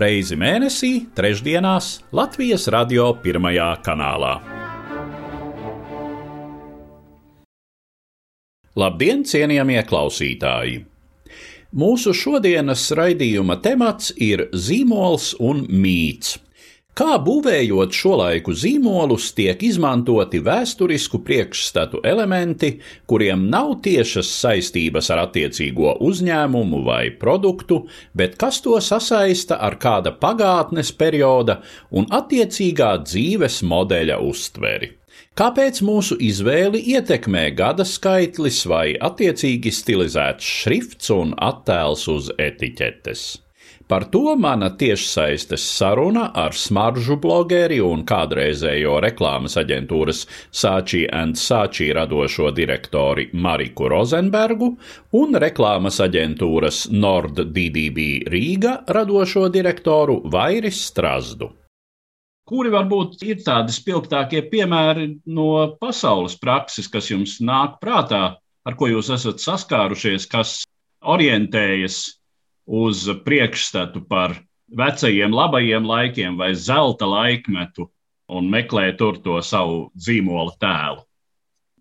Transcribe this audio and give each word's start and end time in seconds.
reizi 0.00 0.36
mēnesī, 0.36 1.06
trešdienās 1.16 2.00
Latvijas 2.16 2.68
radio 2.72 3.08
pirmajā 3.22 3.70
kanālā. 3.84 4.34
Labdien, 8.76 9.24
cienījamie 9.24 9.80
klausītāji! 9.88 10.82
Mūsu 11.76 12.12
šodienas 12.16 12.84
raidījuma 12.96 13.56
temats 13.64 14.12
ir 14.16 14.46
zīmols 14.52 15.32
un 15.40 15.64
mīts. 15.68 16.36
Kā 16.96 17.18
būvējot 17.20 17.92
šo 17.92 18.14
laiku 18.22 18.54
zīmolus, 18.56 19.26
tiek 19.36 19.60
izmantoti 19.66 20.38
vēsturisku 20.40 21.20
priekšstatu 21.26 22.00
elementi, 22.08 22.70
kuriem 23.04 23.42
nav 23.52 23.74
tiešas 23.84 24.30
saistības 24.32 25.10
ar 25.12 25.26
attiecīgo 25.26 25.92
uzņēmumu 26.08 26.80
vai 26.88 27.10
produktu, 27.20 27.82
bet 28.16 28.40
kas 28.40 28.62
to 28.64 28.80
sasaista 28.80 29.60
ar 29.68 29.76
kāda 29.76 30.16
pagātnes 30.16 30.94
perioda 30.96 31.60
un 31.92 32.08
attiecīgā 32.08 32.94
dzīves 33.04 33.60
modeļa 33.60 34.22
uztveri. 34.32 34.94
Kāpēc 35.36 35.84
mūsu 35.84 36.16
izvēli 36.16 36.80
ietekmē 36.96 37.50
gada 37.58 37.84
skaitlis 37.84 38.64
vai 38.72 38.94
attiecīgi 38.96 39.68
stilizēts 39.84 40.54
šrifts 40.62 41.12
un 41.12 41.36
attēls 41.36 42.08
uz 42.08 42.32
etiķetes? 42.40 43.34
Par 43.86 44.04
to 44.10 44.34
mana 44.36 44.72
tiešsaistes 44.74 45.62
saruna 45.78 46.24
ar 46.34 46.56
smaržu 46.58 47.14
blogeri 47.22 47.76
un 47.78 48.00
kādreizējo 48.02 48.96
reklāmas 49.04 49.54
aģentūras 49.60 50.24
Sāčī 50.50 51.04
and 51.18 51.38
Sāčī 51.38 51.92
radošo 51.94 52.50
direktori 52.56 53.28
Mariku 53.32 53.86
Rozenbergu 53.92 54.72
un 55.20 55.38
reklāmas 55.38 56.00
aģentūras 56.02 56.80
Nord 56.90 57.38
DDB 57.38 58.08
Rīga 58.34 58.74
radošo 58.98 59.46
direktoru 59.54 60.18
Vairis 60.34 60.82
Strazdu. 60.88 61.52
Kuri 62.46 62.74
varbūt 62.74 63.22
ir 63.22 63.38
tādi 63.46 63.70
spilgtākie 63.74 64.42
piemēri 64.50 65.12
no 65.30 65.78
pasaules 65.78 66.34
prakses, 66.42 66.90
kas 66.90 67.14
jums 67.14 67.38
nāk 67.38 67.78
prātā, 67.78 68.24
ar 68.66 68.74
ko 68.74 68.90
jūs 68.90 69.14
esat 69.14 69.38
saskārušies, 69.46 70.26
kas 70.26 70.64
orientējas 71.06 72.15
uz 72.66 73.06
priekšstatu 73.24 74.02
par 74.08 74.34
vecajiem 74.66 75.32
labajiem 75.32 75.86
laikiem 75.86 76.36
vai 76.36 76.54
zelta 76.54 77.06
laikmetu 77.06 77.88
un 78.28 78.50
meklē 78.50 78.90
tur 78.98 79.20
to 79.22 79.38
savu 79.42 79.90
zīmola 79.94 80.56
tēlu. 80.58 81.04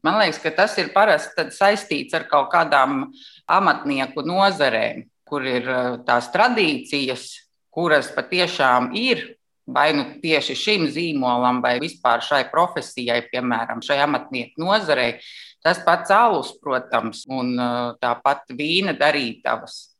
Man 0.05 0.19
liekas, 0.21 0.37
ka 0.43 0.51
tas 0.53 0.75
ir 0.77 0.91
parasti 0.93 1.47
saistīts 1.49 2.13
ar 2.13 2.27
kaut 2.29 2.51
kādām 2.53 3.07
amatnieku 3.49 4.21
nozarēm, 4.21 5.07
kur 5.25 5.41
ir 5.41 5.65
uh, 5.65 5.95
tās 6.05 6.29
tradīcijas, 6.29 7.31
kuras 7.73 8.11
patiešām 8.13 8.93
ir 8.93 9.25
vai 9.65 9.89
nu 9.97 10.05
tieši 10.21 10.53
šim 10.53 10.85
zīmolam, 10.93 11.57
vai 11.63 11.79
vispār 11.81 12.21
šai 12.21 12.43
profesijai, 12.51 13.23
piemēram, 13.31 13.81
šai 13.81 13.97
amatnieku 14.05 14.61
nozarei. 14.61 15.17
Tas 15.65 15.79
pats 15.81 16.13
alus, 16.13 16.53
protams, 16.61 17.23
un 17.25 17.55
uh, 17.57 17.95
tāpat 17.97 18.53
vīna 18.53 18.93
darītavas. 18.93 19.94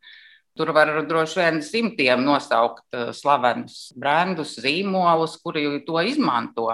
Tur 0.56 0.72
var 0.72 0.88
droši 1.04 1.40
vien 1.42 1.58
simtiem 1.64 2.22
nosaukt 2.24 2.86
eh, 2.96 3.10
slavenus 3.12 3.90
brandus, 4.00 4.56
zīmolus, 4.64 5.36
kuri 5.44 5.68
to 5.88 6.00
izmanto. 6.00 6.70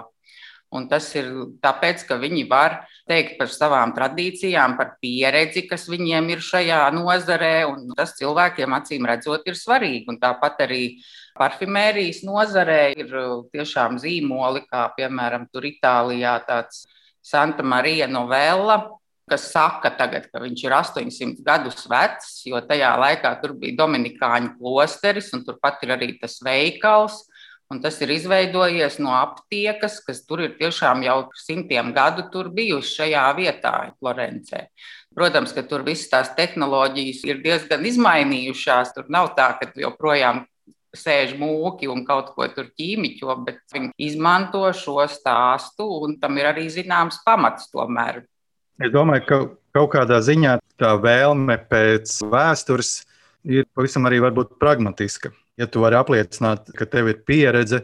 Un 0.71 0.85
tas 0.87 1.09
ir 1.19 1.27
tāpēc, 1.59 2.05
ka 2.07 2.15
viņi 2.21 2.45
var 2.47 2.77
teikt 3.09 3.33
par 3.39 3.49
savām 3.51 3.91
tradīcijām, 3.91 4.77
par 4.77 4.93
pieredzi, 5.03 5.65
kas 5.67 5.89
viņiem 5.91 6.29
ir 6.31 6.45
šajā 6.45 6.85
nozarē, 6.95 7.65
un 7.67 7.89
tas 7.97 8.13
cilvēkiem 8.15 8.77
acīm 8.77 9.09
redzot 9.09 9.49
ir 9.51 9.57
svarīgi. 9.59 10.05
Un 10.13 10.21
tāpat 10.21 10.63
arī 10.69 10.83
parfimērijas 11.35 12.21
nozarē 12.27 12.79
ir 12.93 13.11
eh, 13.17 13.35
tiešām 13.57 13.97
zīmoli, 13.99 14.63
kā 14.69 14.87
piemēram 14.95 15.49
Itālijā 15.73 16.37
tāds 16.45 16.85
Santa 17.21 17.63
Marija 17.63 18.07
Novella, 18.07 18.77
kas 19.31 19.47
saka, 19.53 19.93
tagad, 19.95 20.27
ka 20.27 20.43
viņš 20.43 20.63
ir 20.67 20.75
800 20.75 21.45
gadus 21.47 21.87
vecs, 21.89 22.33
jo 22.51 22.59
tajā 22.67 22.91
laikā 22.99 23.31
tur 23.41 23.55
bija 23.57 23.79
Dominikāņu 23.79 24.57
klosteris, 24.59 25.31
un 25.37 25.45
turpat 25.47 25.79
ir 25.87 25.95
arī 25.95 26.17
tas 26.19 26.41
veikals. 26.43 27.23
Un 27.71 27.79
tas 27.79 27.95
ir 28.03 28.09
izveidojies 28.11 28.97
no 28.99 29.13
aptiekas, 29.15 30.01
kas 30.03 30.17
tur 30.27 30.41
ir 30.43 30.57
tiešām 30.59 31.05
jau 31.05 31.29
simtiem 31.39 31.93
gadu 31.95 32.25
bijusi 32.51 32.97
šajā 32.97 33.21
vietā, 33.37 33.93
Florencē. 33.95 34.65
Protams, 35.15 35.53
ka 35.55 35.63
tur 35.63 35.85
visas 35.87 36.09
tās 36.11 36.33
tehnoloģijas 36.35 37.23
ir 37.23 37.39
diezgan 37.39 37.85
izmainījušās. 37.87 38.91
Tur 38.91 39.07
nav 39.07 39.31
tā, 39.39 39.53
ka 39.55 39.71
joprojām 39.79 40.43
sēž 40.91 41.37
mūki 41.39 41.87
un 41.87 42.03
kaut 42.07 42.33
ko 42.35 42.47
tur 42.51 42.67
ķīmiķo, 42.75 43.35
bet 43.45 43.63
viņi 43.71 43.93
izmanto 44.03 44.65
šo 44.75 44.99
stāstu, 45.07 45.87
un 46.03 46.17
tam 46.19 46.37
ir 46.41 46.51
arī 46.51 46.67
zināms 46.67 47.21
pamats 47.23 47.71
tomēr. 47.71 48.25
Es 48.81 48.89
domāju, 48.89 49.25
ka 49.27 49.37
kaut 49.77 49.91
kādā 49.93 50.17
ziņā 50.25 50.55
tā 50.81 50.95
vēlme 50.97 51.57
pēc 51.69 52.15
vēstures 52.31 53.03
ir 53.45 53.67
pavisam 53.77 54.07
arī 54.09 54.21
pragmatiska. 54.59 55.31
Ja 55.59 55.67
tu 55.67 55.83
vari 55.83 55.99
apliecināt, 55.99 56.71
ka 56.73 56.87
tev 56.89 57.11
ir 57.11 57.21
pieredze, 57.27 57.83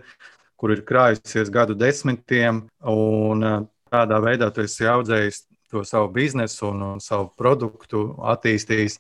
kur 0.57 0.73
ir 0.73 0.81
krājusies 0.81 1.51
gadu 1.53 1.75
desmitiem, 1.77 2.63
un 2.81 3.45
tādā 3.91 4.19
veidā 4.23 4.49
tu 4.49 4.65
esi 4.65 4.89
audzējis 4.89 5.43
to 5.69 5.83
savu 5.85 6.09
biznesu 6.15 6.71
un, 6.71 6.81
un 6.95 6.99
savu 7.03 7.29
produktu, 7.37 8.15
attīstījis, 8.33 8.97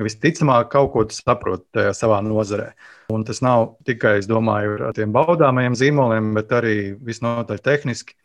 visticamāk, 0.00 0.70
kaut 0.72 0.92
ko 0.94 1.04
saproti 1.12 1.90
savā 1.96 2.22
nozarē. 2.24 2.70
Un 3.12 3.24
tas 3.28 3.42
nav 3.44 3.74
tikai, 3.84 4.20
domāju, 4.28 4.78
ar 4.88 4.96
tiem 4.96 5.12
baudāmajiem 5.12 5.76
zīmoliem, 5.76 6.32
bet 6.38 6.54
arī 6.56 6.78
visnotaļ 6.96 7.60
tehniski 7.60 8.16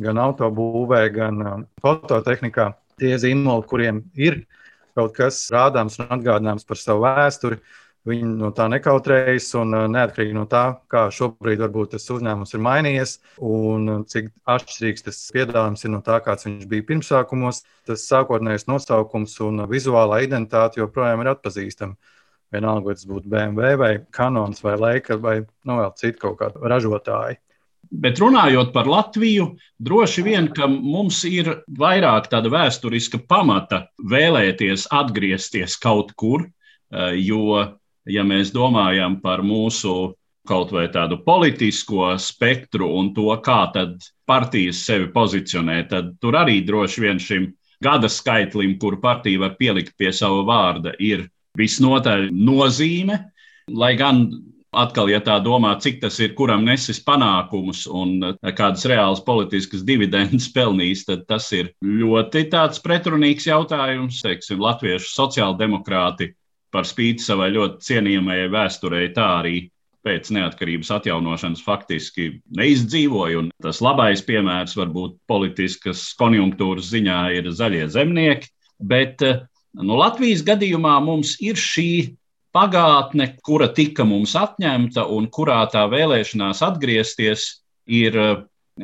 gan 0.00 0.18
autobūvē, 0.18 1.04
gan 1.14 1.40
um, 1.44 1.64
fototehnikā. 1.82 2.72
Tie 3.00 3.14
zīmoli, 3.18 3.66
kuriem 3.66 4.02
ir 4.14 4.44
kaut 4.94 5.14
kas 5.16 5.40
rādāms 5.50 5.98
un 5.98 6.12
atgādināms 6.14 6.66
par 6.66 6.78
savu 6.78 7.02
vēsturi, 7.02 7.58
viņi 8.06 8.28
no 8.38 8.50
tā 8.54 8.66
nekautrējas. 8.70 9.48
Un 9.60 9.74
uh, 9.74 9.84
neatkarīgi 9.90 10.36
no 10.36 10.46
tā, 10.50 10.64
kā 10.90 11.06
šobrīd 11.14 11.62
varbūt 11.64 11.94
tas 11.96 12.08
uzņēmums 12.14 12.54
ir 12.54 12.64
mainījies 12.66 13.14
un 13.42 13.90
uh, 13.90 14.00
cik 14.10 14.32
atšķirīgs 14.56 15.06
tas 15.08 15.20
piedāvājums 15.34 15.86
ir 15.86 15.94
no 15.94 16.02
tā, 16.06 16.18
kāds 16.24 16.48
viņš 16.48 16.66
bija 16.70 16.88
pirmsākumos, 16.90 17.64
tas 17.88 18.08
sākotnējais 18.10 18.68
nosaukums 18.70 19.38
un 19.46 19.66
vizuālā 19.70 20.24
identitāte 20.26 20.82
joprojām 20.82 21.24
ir 21.24 21.34
atpazīstama. 21.34 21.98
Vienalga, 22.54 22.86
vai 22.86 22.94
tas 22.94 23.06
būtu 23.10 23.30
BMW 23.32 23.78
vai 23.80 23.94
Canons 24.14 24.60
vai 24.62 24.76
Leica 24.78 25.16
vai 25.18 25.40
nu, 25.42 25.78
vēl 25.80 25.94
citu 25.98 26.20
kaut 26.22 26.38
kādu 26.38 26.62
ražotāju. 26.70 27.40
Bet 27.94 28.18
runājot 28.18 28.72
par 28.74 28.88
Latviju, 28.90 29.52
droši 29.78 30.24
vien, 30.26 30.48
ka 30.56 30.66
mums 30.66 31.20
ir 31.28 31.50
vairāk 31.78 32.26
tāda 32.32 32.50
vēsturiska 32.50 33.20
pamata 33.30 33.84
vēlēties 34.10 34.88
atgriezties 34.90 35.76
kaut 35.78 36.10
kur, 36.18 36.48
eh, 36.90 37.14
jo, 37.22 37.60
ja 38.06 38.24
mēs 38.26 38.50
domājam 38.54 39.20
par 39.22 39.44
mūsu 39.46 40.14
kaut 40.48 40.72
vai 40.72 40.88
tādu 40.92 41.20
politisko 41.24 42.14
spektru 42.20 42.90
un 42.98 43.12
to, 43.16 43.30
kā 43.44 43.72
tad 43.72 44.02
partijas 44.28 44.82
sevi 44.84 45.08
pozicionē, 45.12 45.88
tad 45.88 46.16
tur 46.20 46.36
arī 46.36 46.60
droši 46.66 47.00
vien 47.00 47.20
šim 47.20 47.52
gada 47.84 48.08
skaitlim, 48.08 48.78
kur 48.80 48.98
partija 49.00 49.40
var 49.40 49.56
pielikt 49.60 49.96
pie 49.96 50.12
sava 50.12 50.42
vārda, 50.48 50.94
ir 50.98 51.28
visnotaļ 51.58 52.30
nozīme. 52.32 53.20
Lai 53.72 53.94
gan 53.96 54.26
Atkal, 54.74 55.10
ja 55.12 55.20
tā 55.22 55.36
domā, 55.42 55.74
cik 55.80 56.00
tas 56.02 56.16
ir, 56.22 56.32
kuram 56.38 56.64
nesis 56.66 57.00
panākumus 57.04 57.84
un 57.86 58.16
eh, 58.30 58.52
kādas 58.56 58.86
reālas 58.90 59.22
politiskas 59.24 59.84
dividendes 59.86 60.48
pelnījis, 60.54 61.04
tad 61.08 61.26
tas 61.30 61.50
ir 61.56 61.70
ļoti 61.84 62.46
pretrunīgs 62.84 63.46
jautājums. 63.48 64.22
Teiksim, 64.24 64.62
Latviešu 64.62 65.12
sociāldemokrāti 65.12 66.32
par 66.74 66.88
spīti 66.88 67.22
savai 67.22 67.52
ļoti 67.54 67.86
cienījamajai 67.86 68.50
vēsturei 68.50 69.12
tā 69.14 69.28
arī 69.38 69.56
pēc 70.04 70.28
neatkarības 70.36 70.90
atjaunošanas 70.98 71.62
faktiski 71.64 72.28
neizdzīvoja. 72.58 73.40
Un 73.40 73.50
tas 73.64 73.80
labais 73.84 74.20
piemērs 74.26 74.76
varbūt 74.76 75.16
politiskas 75.30 76.10
konjunktūras 76.20 76.90
ziņā 76.92 77.20
ir 77.38 77.48
zaļie 77.54 77.86
zemnieki. 77.94 78.50
Bet 78.82 79.24
eh, 79.24 79.40
nu, 79.80 79.96
Latvijas 80.00 80.44
gadījumā 80.46 80.98
mums 81.06 81.38
ir 81.42 81.60
šī 81.60 81.88
pagātne, 82.54 83.34
kura 83.44 83.68
tika 83.74 84.06
mums 84.06 84.34
atņemta 84.38 85.06
un 85.10 85.28
kurā 85.32 85.60
tā 85.72 85.84
vēlēšanās 85.90 86.62
atgriezties 86.64 87.46
ir 87.90 88.18
eh, 88.20 88.34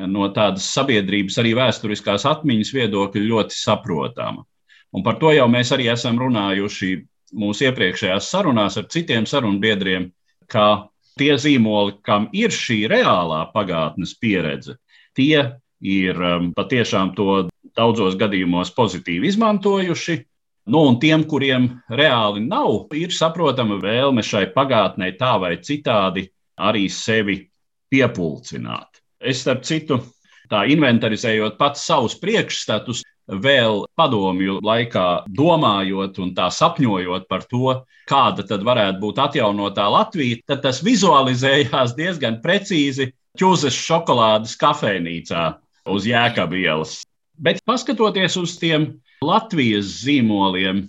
no 0.06 0.28
tādas 0.34 0.66
sabiedrības, 0.74 1.38
arī 1.42 1.54
vēsturiskās 1.58 2.26
atmiņas 2.28 2.74
viedokļa 2.76 3.26
ļoti 3.26 3.58
saprotama. 3.58 4.44
Un 4.90 5.06
par 5.06 5.20
to 5.22 5.30
jau 5.34 5.46
mēs 5.50 5.70
arī 5.74 5.86
esam 5.92 6.18
runājuši 6.18 6.90
mūsu 7.38 7.68
iepriekšējās 7.68 8.30
sarunās 8.32 8.78
ar 8.80 8.88
citiem 8.90 9.26
sarunbiedriem, 9.28 10.08
ka 10.50 10.90
tie 11.18 11.36
zīmoli, 11.38 11.98
kam 12.06 12.28
ir 12.34 12.54
šī 12.54 12.84
reālā 12.90 13.44
pagātnes 13.54 14.16
pieredze, 14.18 14.76
tie 15.14 15.44
ir 15.80 16.18
um, 16.18 16.50
patiešām 16.56 17.14
to 17.16 17.46
daudzos 17.76 18.16
gadījumos 18.20 18.72
pozitīvi 18.76 19.30
izmantojuši. 19.30 20.18
Nu, 20.70 20.84
un 20.86 21.00
tiem, 21.02 21.24
kuriem 21.26 21.64
reāli 21.90 22.44
nav, 22.46 22.92
ir 22.94 23.10
saprotama 23.10 23.80
vēlme 23.82 24.22
šai 24.22 24.44
pagātnē 24.54 25.08
tā 25.18 25.32
vai 25.42 25.56
citādi 25.66 26.28
arī 26.62 26.84
sevi 26.94 27.40
piepulcināt. 27.90 29.00
Es, 29.18 29.40
starp 29.42 29.64
citu, 29.66 29.98
tā 30.50 30.62
inventarizējot 30.70 31.58
pats 31.58 31.82
savus 31.90 32.14
priekšstatus, 32.22 33.02
vēl 33.30 33.84
padomju 33.98 34.60
laikā 34.66 35.24
domājot 35.26 36.22
un 36.22 36.32
tā 36.38 36.46
sapņojot 36.54 37.26
par 37.30 37.44
to, 37.50 37.74
kāda 38.10 38.46
tad 38.46 38.62
varētu 38.66 39.02
būt 39.02 39.20
atjaunotā 39.26 39.90
Latvija, 39.90 40.38
tad 40.50 40.62
tas 40.68 40.82
vizualizējās 40.86 41.98
diezgan 41.98 42.38
precīzi 42.46 43.10
ķūzes 43.38 43.74
šokolādes 43.74 44.54
kafejnīcā 44.60 45.44
uz 45.90 46.06
Jēkabielas. 46.06 47.00
Bet 47.40 47.62
paskatoties 47.66 48.38
uz 48.38 48.58
tiem 48.60 48.92
Latvijas 49.20 49.88
zīmoliem, 50.00 50.86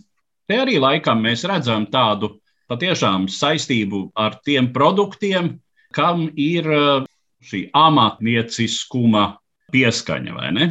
te 0.47 0.55
arī 0.55 0.77
laikam 0.79 1.19
mēs 1.19 1.41
redzam 1.49 1.83
tādu 1.91 2.37
patiešām 2.71 3.25
saistību 3.27 4.05
ar 4.15 4.37
tiem 4.47 4.69
produktiem, 4.71 5.57
kam 5.91 6.29
ir 6.39 6.69
uh, 6.71 7.03
šī 7.43 7.65
amatnieciskuma 7.75 9.25
pieskaņa, 9.75 10.37
vai 10.37 10.53
ne? 10.55 10.69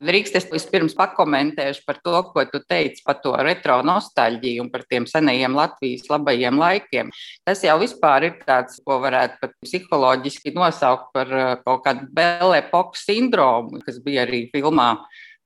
Drīkst 0.00 0.38
es 0.40 0.48
vispirms 0.50 0.96
pakomentēšu 0.98 1.84
par 1.86 2.00
to, 2.02 2.16
ko 2.32 2.42
tu 2.50 2.62
teici 2.64 3.04
par 3.06 3.20
to 3.22 3.36
retro 3.38 3.78
nostalģiju 3.86 4.64
un 4.64 4.70
par 4.72 4.82
tiem 4.88 5.06
senajiem 5.06 5.54
Latvijas 5.54 6.10
labajiem 6.10 6.58
laikiem. 6.58 7.14
Tas 7.46 7.62
jau 7.62 7.78
vispār 7.84 8.32
ir 8.32 8.38
tāds, 8.42 8.80
ko 8.82 8.98
varētu 9.04 9.38
pat 9.44 9.58
psiholoģiski 9.62 10.56
nosaukt 10.58 11.12
par 11.14 11.30
uh, 11.30 11.56
kaut 11.62 11.86
kādu 11.86 12.10
Belle 12.10 12.64
Epoque 12.64 12.98
sindromu, 12.98 13.78
kas 13.86 14.02
bija 14.02 14.26
arī 14.26 14.48
filmā 14.50 14.96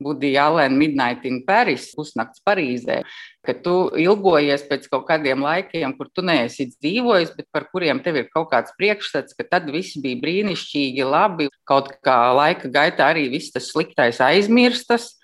Budija 0.02 0.48
Alena 0.48 0.74
Midnight 0.74 1.24
in 1.24 1.40
Paris, 1.46 1.92
pusnakts 1.94 2.42
Parīzē, 2.44 3.02
ka 3.46 3.54
tu 3.64 3.74
ilgojies 4.00 4.64
pēc 4.66 4.88
kaut 4.90 5.06
kādiem 5.08 5.44
laikiem, 5.44 5.94
kur 5.96 6.10
tu 6.10 6.24
neesi 6.26 6.66
dzīvojis, 6.72 7.34
bet 7.38 7.46
par 7.54 7.68
kuriem 7.70 8.02
tev 8.02 8.18
ir 8.18 8.30
kaut 8.34 8.50
kāds 8.50 8.74
priekšstats, 8.78 9.36
ka 9.38 9.46
tad 9.46 9.70
viss 9.70 9.98
bija 10.02 10.18
brīnišķīgi, 10.24 11.04
labi, 11.06 11.48
kaut 11.68 11.92
kā 12.04 12.18
laika 12.34 12.70
gaitā 12.72 13.12
arī 13.14 13.28
viss 13.32 13.54
tas 13.54 13.70
sliktais 13.70 14.18
aizmirstas. 14.24 15.14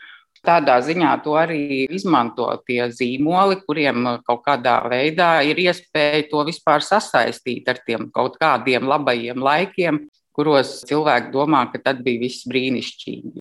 Tādā 0.41 0.79
ziņā 0.81 1.11
to 1.21 1.35
arī 1.37 1.85
izmanto 1.93 2.47
tie 2.65 2.87
zīmoli, 2.89 3.59
kuriem 3.67 4.07
kaut 4.25 4.41
kādā 4.47 4.79
veidā 4.89 5.43
ir 5.45 5.61
iespēja 5.61 6.23
to 6.31 6.47
vispār 6.49 6.81
sasaistīt 6.81 7.69
ar 7.69 7.83
tiem 7.85 8.09
kaut 8.15 8.41
kādiem 8.41 8.89
labajiem 8.89 9.45
laikiem, 9.45 10.07
kuros 10.33 10.79
cilvēki 10.89 11.35
domā, 11.35 11.67
ka 11.69 11.83
tad 11.91 12.01
bija 12.07 12.25
viss 12.25 12.49
brīnišķīgi. 12.49 13.40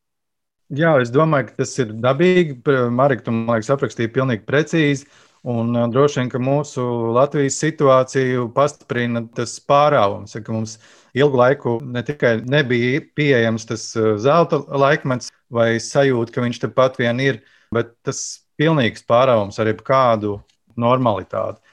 Jā, 0.70 0.92
es 1.02 1.10
domāju, 1.10 1.48
ka 1.48 1.64
tas 1.64 1.72
ir 1.82 1.96
dabīgi. 1.98 2.60
Marika, 2.94 3.24
tu 3.26 3.34
man 3.34 3.56
liekas, 3.56 3.72
aprakstīja 3.74 4.12
pilnīgi 4.14 4.46
precīzi. 4.46 5.08
Un 5.50 5.72
uh, 5.74 5.88
droši 5.90 6.20
vien, 6.20 6.30
ka 6.30 6.42
mūsu 6.44 6.84
Latvijas 7.16 7.58
situāciju 7.64 8.50
pastiprina 8.54 9.24
tas 9.34 9.56
pārāvums, 9.66 10.36
ka 10.36 10.54
mums 10.54 10.76
ilgu 11.18 11.40
laiku 11.40 11.78
ne 11.82 12.04
tikai 12.06 12.36
nebija 12.44 13.00
pieejams 13.18 13.66
tas 13.70 13.88
uh, 13.98 14.12
zelta 14.22 14.60
laikmets 14.68 15.32
vai 15.50 15.80
sajūta, 15.82 16.36
ka 16.36 16.44
viņš 16.44 16.62
tepat 16.68 17.00
vien 17.00 17.24
ir, 17.24 17.42
bet 17.74 17.96
tas 18.06 18.44
pilnīgs 18.60 19.08
pārāvums 19.10 19.58
ar 19.58 19.72
jebkādu 19.72 20.36
normalitāti. 20.78 21.64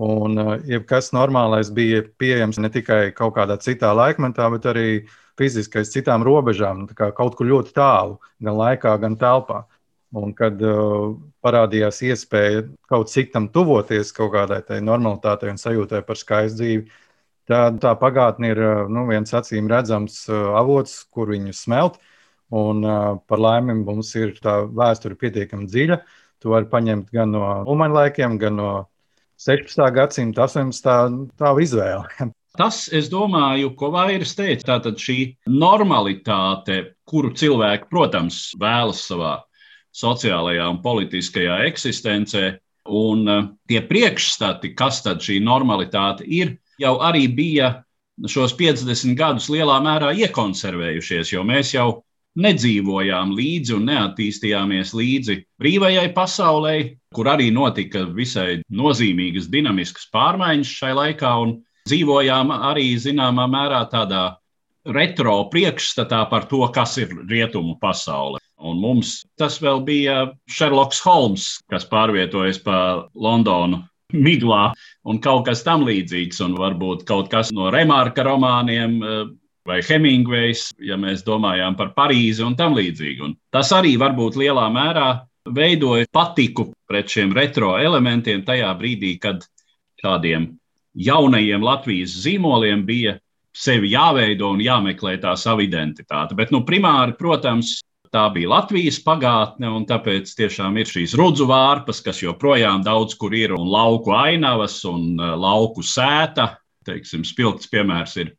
Un 0.00 0.38
uh, 0.38 0.54
jebkas 0.64 1.10
normālais 1.16 1.68
bija 1.74 2.06
pieejams 2.16 2.62
ne 2.62 2.72
tikai 2.72 3.10
kaut 3.16 3.34
kādā 3.36 3.58
citā 3.60 3.92
laikmetā, 3.96 4.48
bet 4.54 4.70
arī 4.72 4.88
fiziski 5.38 5.80
aiz 5.80 5.92
citām 5.92 6.24
robežām, 6.26 6.86
kaut 6.96 7.36
kur 7.38 7.48
ļoti 7.48 7.74
tālu, 7.76 8.18
gan 8.42 8.58
laikā, 8.60 8.96
gan 9.02 9.16
telpā. 9.20 9.64
Un 10.16 10.30
kad 10.36 10.60
uh, 10.62 11.16
parādījās 11.44 11.98
iespēja 12.06 12.62
kaut 12.88 13.10
cik 13.10 13.32
tam 13.34 13.48
tuvoties, 13.52 14.12
kaut 14.16 14.32
kādai 14.36 14.60
tai 14.64 14.78
normalitātei 14.80 15.50
un 15.50 15.58
sajūtai 15.60 16.00
par 16.06 16.16
skaistu 16.16 16.60
dzīvi, 16.60 16.84
tad 17.50 17.80
tā 17.82 17.92
pagātne 17.98 18.52
ir 18.54 18.60
uh, 18.62 18.84
nu, 18.88 19.04
viens 19.10 19.34
acīm 19.34 19.68
redzams 19.70 20.22
uh, 20.30 20.54
avots, 20.60 21.02
kur 21.10 21.34
viņu 21.34 21.52
smelt. 21.56 21.98
Un, 22.54 22.84
uh, 22.86 23.18
par 23.26 23.42
laimi 23.42 23.74
mums 23.80 24.12
ir 24.14 24.36
tā 24.38 24.60
vēsture 24.70 25.18
pietiekami 25.18 25.66
dziļa. 25.66 25.98
To 26.44 26.54
var 26.54 26.68
paņemt 26.70 27.10
gan 27.12 27.34
no 27.34 27.42
Umaņa 27.66 28.00
laikiem, 28.00 28.38
gan 28.38 28.56
no 28.60 28.70
16. 29.42 29.82
gadsimta, 29.92 30.46
18. 30.46 31.26
tā 31.36 31.52
izvēle. 31.60 32.06
Tas, 32.56 32.86
es 32.92 33.10
domāju, 33.12 33.72
ko 33.78 33.90
Vairs 33.94 34.34
teica, 34.38 34.76
tātad 34.76 35.00
šī 35.00 35.18
normalitāte, 35.48 36.82
kuru 37.08 37.32
cilvēki, 37.36 37.90
protams, 37.92 38.50
vēlas 38.60 39.02
savā 39.08 39.34
sociālajā 39.96 40.68
un 40.70 40.80
politiskajā 40.84 41.58
eksistencē, 41.70 42.46
un 42.86 43.26
uh, 43.28 43.44
tie 43.68 43.82
priekšstati, 43.82 44.74
kas 44.78 45.02
tad 45.02 45.24
šī 45.24 45.40
normalitāte 45.42 46.26
ir, 46.26 46.56
jau 46.78 46.96
arī 47.02 47.26
bija 47.32 47.72
šos 48.24 48.54
50 48.56 49.16
gadus 49.18 49.48
lielā 49.52 49.76
mērā 49.84 50.12
iekonservējušies, 50.16 51.32
jo 51.34 51.44
mēs 51.44 51.74
jau 51.74 51.88
nedzīvojām 52.36 53.32
līdzi 53.36 53.74
un 53.76 53.86
neattīstījāmies 53.90 54.92
līdzi 54.96 55.38
brīvajai 55.60 56.08
pasaulē, 56.16 56.74
kur 57.16 57.30
arī 57.32 57.48
notika 57.52 58.04
visai 58.16 58.60
nozīmīgas, 58.68 59.48
dinamiskas 59.52 60.08
pārmaiņas 60.12 60.74
šai 60.80 60.92
laikā. 60.96 61.32
Dzīvojām 61.86 62.50
arī 62.54 62.96
zināmā 62.98 63.46
mērā 63.50 63.84
tādā 63.92 64.24
retro 64.94 65.36
priekšstatā 65.50 66.24
par 66.30 66.46
to, 66.50 66.64
kas 66.74 66.96
ir 67.02 67.12
rietumu 67.30 67.76
pasaule. 67.82 68.40
Un 68.56 68.80
mums 68.80 69.20
tas 69.38 69.58
vēl 69.62 69.82
bija 69.84 70.16
Sherlock 70.48 70.96
Holmes, 71.04 71.60
kas 71.70 71.86
pārvietojas 71.90 72.58
pa 72.64 72.78
Londonu 73.14 73.82
miglā 74.14 74.70
un 75.06 75.20
kaut 75.22 75.46
kas 75.48 75.64
tam 75.66 75.84
līdzīgs, 75.86 76.40
un 76.44 76.56
varbūt 76.58 77.04
kaut 77.08 77.30
kas 77.32 77.52
no 77.52 77.70
Remarka 77.74 78.24
romāniem 78.26 78.98
eh, 79.02 79.22
vai 79.66 79.80
Hemingways, 79.82 80.70
ja 80.78 80.96
mēs 80.98 81.24
domājām 81.26 81.76
par 81.78 81.92
Parīzi 81.96 82.44
un 82.46 82.54
tam 82.58 82.76
līdzīgi. 82.78 83.22
Un 83.26 83.34
tas 83.54 83.72
arī 83.74 83.96
varbūt 84.00 84.38
lielā 84.38 84.68
mērā 84.72 85.08
veidoja 85.54 86.06
patiku 86.14 86.70
pret 86.88 87.10
šiem 87.10 87.34
retro 87.34 87.76
elementiem 87.78 88.44
tajā 88.46 88.70
brīdī, 88.78 89.16
kad 89.22 89.44
kādiem 90.02 90.54
jaunajiem 90.96 91.64
Latvijas 91.64 92.16
zīmoliem 92.24 92.84
bija 92.88 93.16
sevi 93.56 93.92
jāveido 93.94 94.50
un 94.52 94.60
jāmeklē 94.60 95.16
tā 95.22 95.32
sava 95.40 95.64
identitāte. 95.64 96.36
Bet 96.36 96.52
nu, 96.52 96.62
primāri, 96.68 97.16
protams, 97.16 97.78
tā 98.12 98.26
bija 98.34 98.50
Latvijas 98.52 98.98
pagātne, 99.04 99.70
un 99.78 99.86
tāpēc 99.88 100.32
tiešām 100.38 100.76
ir 100.80 100.90
šīs 100.90 101.16
rudzu 101.18 101.48
vārpas, 101.48 102.02
kas 102.04 102.22
joprojām 102.24 102.84
daudz 102.84 103.16
kur 103.18 103.34
ir, 103.36 103.54
un 103.56 103.68
lauku 103.72 104.14
ainavas 104.16 104.82
un 104.88 105.16
uh, 105.16 105.34
lauku 105.40 105.84
sēta. 105.84 106.54
Teiksim, 106.86 107.24
spilgts 107.26 107.68
piemērs 107.72 108.16
ir 108.22 108.32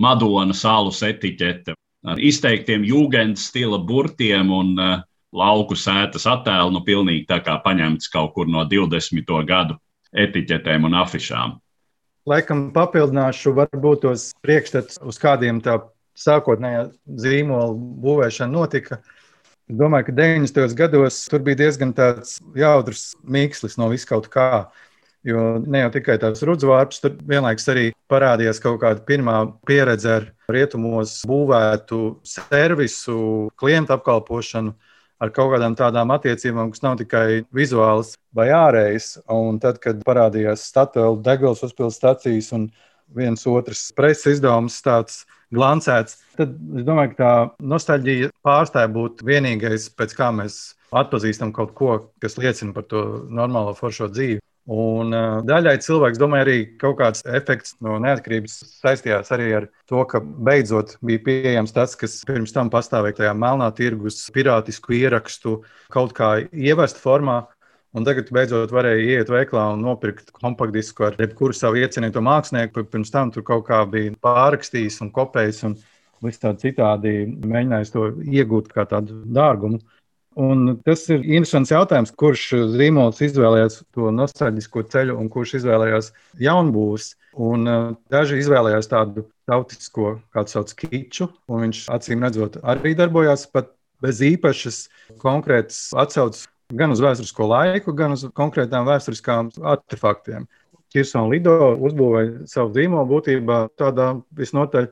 Madona 0.00 0.54
salas 0.54 1.00
etiķete 1.06 1.74
ar 2.04 2.20
izteiktiem 2.20 2.84
jūgens 2.84 3.48
stila 3.48 3.78
burtiem 3.80 4.50
un 4.52 4.74
uh, 4.76 4.98
lauku 5.34 5.76
sētas 5.78 6.28
attēlu, 6.30 6.74
nu, 6.74 6.84
pilnīgi 6.86 7.26
tā 7.30 7.40
kā 7.44 7.56
paņemts 7.64 8.10
kaut 8.12 8.34
kur 8.36 8.50
no 8.50 8.66
20. 8.68 9.34
gadu 9.48 9.78
etiķetēm 10.14 10.86
un 10.86 10.98
afišām. 11.00 11.56
Laikam 12.24 12.70
papildināšu 12.72 13.52
varbūt 13.52 14.06
tos 14.06 14.30
priekšstats, 14.44 14.96
uz 15.04 15.18
kādiem 15.20 15.58
tā 15.64 15.76
sākotnējā 16.16 16.86
zīmola 17.20 17.74
būvēšana 17.76 18.48
notika. 18.48 19.02
Es 19.68 19.76
domāju, 19.76 20.08
ka 20.08 20.14
90. 20.16 20.76
gados 20.78 21.18
tur 21.28 21.44
bija 21.44 21.60
diezgan 21.64 21.92
tāds 21.96 22.38
jautrs 22.56 23.10
mīkslis 23.28 23.76
no 23.80 23.90
viskaut 23.92 24.30
kā. 24.32 24.70
Jo 25.24 25.58
ne 25.60 25.80
jau 25.84 25.90
tikai 25.92 26.16
tās 26.20 26.40
rudzvārps, 26.44 27.00
tur 27.00 27.14
vienlaikus 27.28 27.68
arī 27.72 27.84
parādījās 28.12 28.60
kaut 28.60 28.80
kāda 28.82 29.04
pirmā 29.08 29.38
pieredze 29.68 30.10
ar 30.18 30.26
rietumos 30.52 31.22
būvētu 31.28 32.00
servisu, 32.28 33.16
klientu 33.60 33.96
apkalpošanu 33.96 34.74
ar 35.22 35.32
kaut 35.34 35.52
kādām 35.54 35.76
tādām 35.78 36.12
attiecībām, 36.14 36.72
kas 36.74 36.82
nav 36.84 36.98
tikai 37.00 37.44
vizuālas 37.54 38.14
vai 38.34 38.48
ārējas. 38.54 39.18
Un 39.30 39.60
tad, 39.62 39.80
kad 39.82 40.02
parādījās 40.06 40.66
Statoil 40.70 41.20
degvielas 41.24 41.64
uzpildes 41.66 42.00
stācijas 42.00 42.52
un 42.56 42.68
viens 43.14 43.46
otrs 43.46 43.90
preses 43.96 44.38
izdevums 44.38 44.80
tāds 44.84 45.22
glancēts, 45.54 46.18
tad 46.38 46.54
es 46.78 46.86
domāju, 46.86 47.14
ka 47.14 47.18
tā 47.20 47.32
nostalģija 47.74 48.32
pārstāja 48.44 48.90
būt 48.90 49.22
vienīgais, 49.26 49.90
pēc 49.94 50.16
kā 50.18 50.32
mēs 50.34 50.74
atpazīstam 50.94 51.52
kaut 51.54 51.74
ko, 51.78 51.92
kas 52.22 52.38
liecina 52.40 52.74
par 52.74 52.86
to 52.90 53.04
normālo 53.30 53.74
foršo 53.78 54.08
dzīvi. 54.12 54.40
Un 54.64 55.12
uh, 55.12 55.42
daļai 55.44 55.74
cilvēks 55.84 56.16
domāja, 56.16 56.46
arī 56.46 56.58
kaut 56.80 56.96
kāds 56.96 57.20
efekts 57.28 57.74
no 57.84 57.98
neatkarības 58.00 58.54
saistījās 58.80 59.28
arī 59.36 59.50
ar 59.58 59.66
to, 59.90 60.00
ka 60.08 60.22
beidzot 60.24 60.94
bija 61.04 61.20
pieejams 61.26 61.74
tas, 61.76 61.92
kas 62.00 62.22
pirms 62.24 62.54
tam 62.56 62.70
pastāvēja 62.72 63.18
tajā 63.18 63.34
melnā 63.36 63.68
tirgus, 63.76 64.22
pirātisku 64.32 64.96
ierakstu 64.96 65.58
kaut 65.92 66.16
kā 66.16 66.38
ievest 66.48 67.02
formā. 67.02 67.42
Un 67.94 68.08
tagad 68.08 68.32
beidzot 68.34 68.72
varēja 68.74 69.20
iet 69.20 69.28
veiklā 69.30 69.68
un 69.74 69.84
nopirkt 69.84 70.32
kompaktdisku 70.34 71.10
ar 71.10 71.18
jebkuru 71.20 71.54
savu 71.54 71.78
iecienīto 71.78 72.24
mākslinieku. 72.24 72.86
Pirms 72.90 73.12
tam 73.12 73.30
tur 73.30 73.44
kaut 73.46 73.68
kā 73.68 73.84
bija 73.86 74.16
pārrakstījis 74.24 74.96
un 75.04 75.12
kopējis 75.14 75.60
un 75.68 75.76
viss 76.24 76.40
tādi 76.40 76.70
citādi 76.70 77.12
mēģinājis 77.28 77.92
to 77.92 78.08
iegūt 78.24 78.72
kā 78.72 78.88
tādu 78.88 79.20
dārgumu. 79.28 79.78
Un 80.40 80.80
tas 80.82 81.04
ir 81.14 81.22
interesants 81.22 81.70
jautājums, 81.70 82.10
kurš 82.18 82.48
zīmols 82.74 83.20
izvēlējās 83.22 83.82
to 83.94 84.10
nostalģisko 84.14 84.82
ceļu 84.90 85.14
un 85.20 85.28
kurš 85.30 85.60
izvēlējās 85.60 86.10
jaunbūvus. 86.42 87.12
Un, 87.34 87.68
uh, 87.70 87.92
daži 88.10 88.40
izvēlējās 88.42 88.90
tādu 88.90 89.28
tautisko, 89.50 90.16
kādu 90.34 90.54
sauc 90.54 90.74
kiču, 90.78 91.28
un 91.50 91.66
viņš 91.66 91.84
acīm 91.94 92.26
redzot 92.26 92.58
arī 92.62 92.94
darbojās 92.98 93.46
pat 93.50 93.72
bez 94.02 94.20
īpašas 94.22 94.84
konkrētas 95.22 95.88
atsauces 95.98 96.48
gan 96.74 96.94
uz 96.94 97.02
vēsturisko 97.04 97.46
laiku, 97.50 97.94
gan 97.96 98.16
uz 98.16 98.26
konkrētām 98.34 98.86
vēsturiskām 98.88 99.52
artefaktiem. 99.74 100.48
Kirsona 100.94 101.30
Lido 101.30 101.74
uzbūvēja 101.82 102.46
savu 102.50 102.74
zīmolu 102.74 103.10
būtībā 103.16 103.64
tādā 103.78 104.12
visnotaļ 104.38 104.90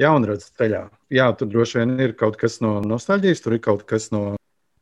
jaunradzes 0.00 0.52
ceļā. 0.56 0.86
Jā, 1.12 1.28
tur 1.36 1.50
droši 1.52 1.82
vien 1.82 1.98
ir 2.00 2.14
kaut 2.16 2.38
kas 2.40 2.60
no 2.64 2.78
nostalģijas, 2.84 3.44
tur 3.44 3.58
ir 3.58 3.64
kaut 3.64 3.84
kas 3.88 4.08
no 4.14 4.32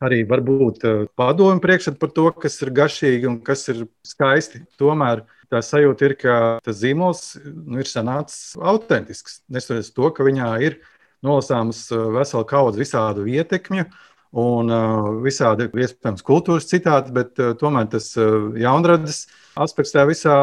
arī 0.05 0.21
varbūt 0.27 0.85
eh, 0.85 1.03
padomu 1.17 1.61
priekšstat 1.63 1.99
par 2.01 2.11
to, 2.15 2.27
kas 2.43 2.59
ir 2.65 2.73
garšīgi 2.77 3.29
un 3.29 3.39
kas 3.45 3.67
ir 3.71 3.85
skaisti. 4.07 4.63
Tomēr 4.81 5.25
tā 5.51 5.61
sajūta 5.65 6.07
ir, 6.07 6.15
ka 6.19 6.37
tas 6.65 6.79
zīmols 6.81 7.25
nu, 7.45 7.81
ir 7.81 7.89
sanācis 7.89 8.55
autentisks. 8.57 9.41
Neskatoties 9.51 9.93
to, 9.95 10.09
ka 10.15 10.27
viņā 10.27 10.53
ir 10.67 10.79
nolasāmas 11.25 11.85
eh, 11.93 12.07
vesela 12.17 12.47
kaudze 12.49 12.81
visādu 12.81 13.27
ietekmju. 13.29 13.89
Un 14.31 14.71
uh, 14.71 15.09
visādi 15.19 15.65
iespējams 15.67 16.23
kultūras 16.23 16.69
citāti, 16.69 17.11
bet 17.11 17.35
uh, 17.43 17.49
tomēr 17.59 17.89
tas 17.91 18.05
uh, 18.15 18.53
jaunradas 18.55 19.25
aspekts 19.59 19.91
tajā 19.91 20.05
visā 20.07 20.35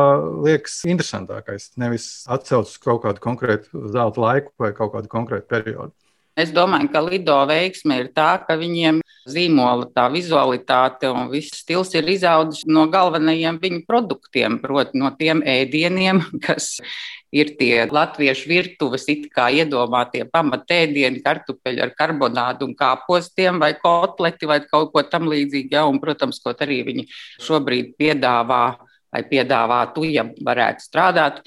liekas 0.45 0.75
interesantākais. 0.93 1.71
Nevis 1.81 2.11
atcaucas 2.29 2.75
uz 2.75 2.83
kaut 2.85 3.01
kādu 3.07 3.25
konkrētu 3.25 3.87
zelta 3.95 4.21
laiku 4.21 4.53
vai 4.61 4.75
kaut 4.77 4.93
kādu 4.93 5.09
konkrētu 5.09 5.49
periodu. 5.49 5.95
Es 6.37 6.53
domāju, 6.53 6.93
ka 6.93 7.01
Lido 7.03 7.39
veiksme 7.49 8.03
ir 8.03 8.13
tā, 8.13 8.29
ka 8.45 8.55
viņiem 8.61 9.01
zīmola 9.29 9.89
tā 9.95 10.09
vizualitāte 10.13 11.11
un 11.13 11.29
viss 11.33 11.61
stils 11.63 11.93
ir 11.95 12.09
izaudzis 12.09 12.67
no 12.67 12.87
galvenajiem 12.91 13.61
viņu 13.63 13.85
produktiem, 13.89 14.59
proti, 14.63 14.99
no 15.01 15.13
tiem 15.19 15.43
ēdieniem, 15.47 16.23
kas 16.47 16.77
ir 17.35 17.53
tie 17.61 17.85
latviešu 17.93 18.49
virtuves, 18.49 19.07
it 19.13 19.29
kā 19.35 19.49
iedomātie 19.53 20.25
pamatēdieni, 20.33 21.23
kartupeļi 21.25 21.85
ar 21.85 21.95
karbonādu 21.97 22.69
un 22.69 22.77
kāpostiem, 22.79 23.61
vai 23.61 23.75
kotleti, 23.79 24.49
vai 24.49 24.63
kaut 24.65 24.93
ko 24.95 25.05
tam 25.05 25.29
līdzīgu. 25.29 25.75
Ja, 25.77 25.87
un, 25.89 26.01
protams, 26.01 26.41
ko 26.45 26.57
arī 26.57 26.81
viņi 26.89 27.09
šobrīd 27.45 27.95
piedāvā, 28.01 28.63
vai 29.13 29.25
piedāvātu, 29.29 30.07
ja 30.09 30.25
varētu 30.45 30.89
strādāt 30.89 31.43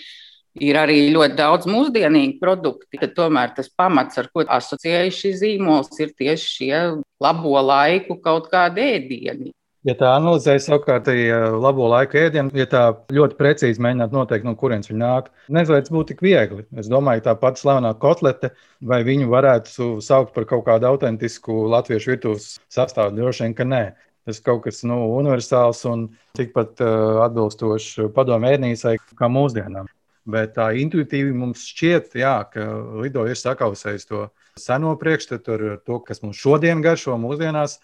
ir 0.59 0.79
arī 0.79 0.99
ļoti 1.13 1.37
daudz 1.37 1.69
mūsdienīgu 1.69 2.39
produktu, 2.41 2.89
tad 2.99 3.15
tomēr 3.15 3.55
tas 3.55 3.69
pamats, 3.69 4.19
ar 4.19 4.29
ko 4.33 4.43
asociējas 4.43 5.23
šis 5.23 5.39
zīmols, 5.43 5.95
ir 6.03 6.13
tieši 6.17 6.53
šie 6.57 6.75
labo 7.21 7.57
laiku 7.61 8.19
kaut 8.23 8.51
kādi 8.51 8.87
ēdieni. 8.97 9.51
Ja 9.81 9.95
tā 9.97 10.11
analizē 10.13 10.59
savukārt 10.61 11.07
arī 11.09 11.23
labo 11.57 11.87
laiku 11.89 12.19
ēdienu, 12.21 12.53
ja 12.53 12.67
tā 12.69 12.81
ļoti 13.09 13.37
precīzi 13.39 13.81
mēģinātu 13.81 14.13
noteikt, 14.13 14.45
no 14.45 14.53
kurienes 14.53 14.91
viņi 14.91 15.01
nāk, 15.01 15.31
nezinu, 15.49 15.79
tas 15.81 15.93
būtu 15.95 16.11
tik 16.11 16.21
viegli. 16.21 16.67
Es 16.77 16.89
domāju, 16.91 17.23
tā 17.25 17.33
pati 17.41 17.63
slavenā 17.63 17.95
kotlete, 18.03 18.51
vai 18.85 18.99
viņu 19.07 19.31
varētu 19.31 19.95
saukt 20.05 20.35
par 20.35 20.45
kaut 20.51 20.67
kādu 20.67 20.85
autentisku 20.91 21.63
latviešu 21.73 22.13
virtuves 22.13 22.51
sastāvdaļu, 22.69 23.23
droši 23.23 23.47
vien, 23.47 23.57
ka 23.57 23.65
nē. 23.65 23.83
Tas 24.29 24.37
kaut 24.45 24.67
kas 24.67 24.83
nu, 24.85 24.99
universāls 25.17 25.81
un 25.89 26.11
tikpat 26.37 26.83
uh, 26.85 27.23
atbilstošs 27.25 28.11
padomu 28.13 28.51
ēdnīcai 28.51 28.99
kā 29.17 29.31
mūsdienām. 29.33 29.89
Bet 30.29 30.53
tā 30.53 30.67
intuitīvi 30.77 31.31
mums 31.33 31.63
šķiet, 31.71 32.13
jā, 32.21 32.35
ka 32.53 32.65
Lido 33.01 33.23
ir 33.25 33.39
sakausējis 33.39 34.05
to 34.05 34.27
seno 34.59 34.93
priekšstatu 35.01 35.55
ar 35.55 35.63
to, 35.81 35.97
kas 36.05 36.21
mums 36.21 36.37
šodien 36.37 36.83
garšo 36.85 37.17
mūsdienās. 37.17 37.79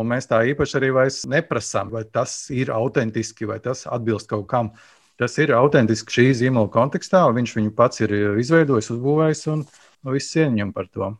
Un 0.00 0.08
mēs 0.08 0.24
tā 0.30 0.38
īpaši 0.48 0.78
arī 0.78 0.90
neprasām, 1.28 1.90
vai 1.92 2.06
tas 2.08 2.48
ir 2.48 2.72
autentiski, 2.72 3.44
vai 3.44 3.58
tas 3.60 3.84
atbilst 3.84 4.30
kaut 4.30 4.46
kam. 4.48 4.70
Tas 5.20 5.36
ir 5.36 5.52
autentiski 5.52 6.16
šī 6.16 6.24
zīmola 6.38 6.72
kontekstā, 6.72 7.26
viņš 7.28 7.56
viņu 7.58 7.74
pats 7.76 8.00
ir 8.00 8.14
izveidojis, 8.40 8.88
uzbūvējis 8.94 9.44
un 9.52 9.66
viss 10.08 10.32
cieņam 10.32 10.72
par 10.72 10.88
to 10.88 11.12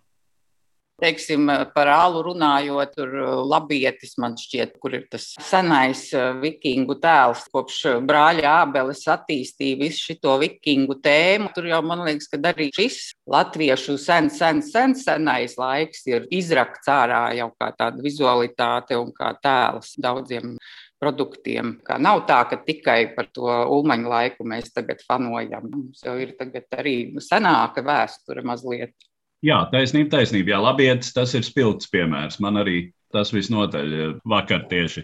teiksim, 1.02 1.50
par 1.75 1.90
ālu 1.92 2.23
runājot, 2.28 2.94
tur 2.97 3.16
uh, 3.18 3.32
labietis 3.49 4.14
man 4.23 4.37
šķiet, 4.38 4.76
kur 4.82 4.94
ir 4.97 5.09
tas 5.12 5.32
senais 5.42 6.04
uh, 6.16 6.30
vikingu 6.42 6.97
tēls, 7.02 7.44
kopš 7.52 7.80
brāļa 8.06 8.54
Ābeles 8.62 9.02
attīstīja 9.11 9.80
visu 9.82 10.14
šo 10.14 10.37
vikingu 10.42 10.97
tēmu. 11.02 11.50
Tur 11.56 11.68
jau 11.73 11.82
man 11.87 12.04
liekas, 12.06 12.30
ka 12.30 12.40
arī 12.52 12.71
šis 12.75 13.00
latviešu 13.30 13.99
sen, 14.00 14.30
sen, 14.32 14.62
sen 14.64 14.97
senais 14.99 15.59
laiks 15.61 16.06
ir 16.11 16.30
izrakts 16.32 16.90
ārā 16.90 17.26
jau 17.38 17.50
kā 17.59 17.73
tāda 17.76 18.02
vizualitāte 18.04 18.99
un 19.00 19.12
kā 19.16 19.35
tēls 19.42 19.97
daudziem 20.00 20.56
produktiem. 21.02 21.76
Kā 21.87 21.99
nav 21.99 22.23
tā, 22.28 22.42
ka 22.50 22.61
tikai 22.62 23.14
par 23.16 23.28
to 23.35 23.49
ulmaņu 23.49 24.11
laiku 24.12 24.47
mēs 24.49 24.71
tagad 24.75 25.02
fanojam. 25.06 25.66
Mums 25.71 26.04
jau 26.06 26.14
ir 26.23 26.37
arī 26.78 26.97
senāka 27.23 27.82
vēsture 27.87 28.44
mazliet. 28.47 28.94
Jā, 29.42 29.64
taisnība, 29.72 30.18
taisnība. 30.18 30.54
Jā, 30.54 30.58
labietis, 30.62 31.11
tas 31.16 31.32
ir 31.34 31.42
spilgts 31.42 31.90
piemērs. 31.90 32.38
Man 32.42 32.61
arī 32.61 32.92
tas 33.14 33.32
visnotaļ 33.34 33.94
eh, 33.96 34.12
vakar 34.28 34.68
tieši 34.70 35.02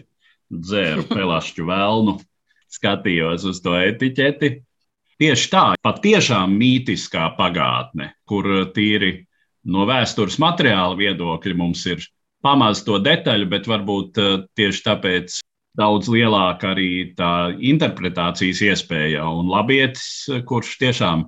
dzēru 0.49 1.03
pelašķu 1.15 1.67
vēlnu, 1.67 2.15
skatījos 2.71 3.47
uz 3.51 3.59
to 3.65 3.75
etiķeti. 3.75 4.53
Tieši 5.19 5.49
tā, 5.51 5.65
patiešām 5.83 6.55
mītiskā 6.55 7.33
pagātne, 7.35 8.13
kur 8.29 8.47
tīri 8.71 9.17
no 9.67 9.83
vēstures 9.89 10.39
materiāla 10.39 10.95
viedokļa 10.95 11.59
mums 11.59 11.83
ir 11.91 12.07
pamaz 12.39 12.85
to 12.87 12.95
detaļu, 13.03 13.51
bet 13.51 13.67
varbūt 13.67 14.23
eh, 14.23 14.35
tieši 14.55 14.85
tāpēc 14.87 15.39
daudz 15.79 16.07
lielāka 16.11 16.71
arī 16.71 17.11
tā 17.19 17.51
interpretācijas 17.59 18.63
iespēja. 18.71 19.27
Un 19.27 19.51
labietis, 19.51 20.29
kurš 20.47 20.77
tiešām 20.79 21.27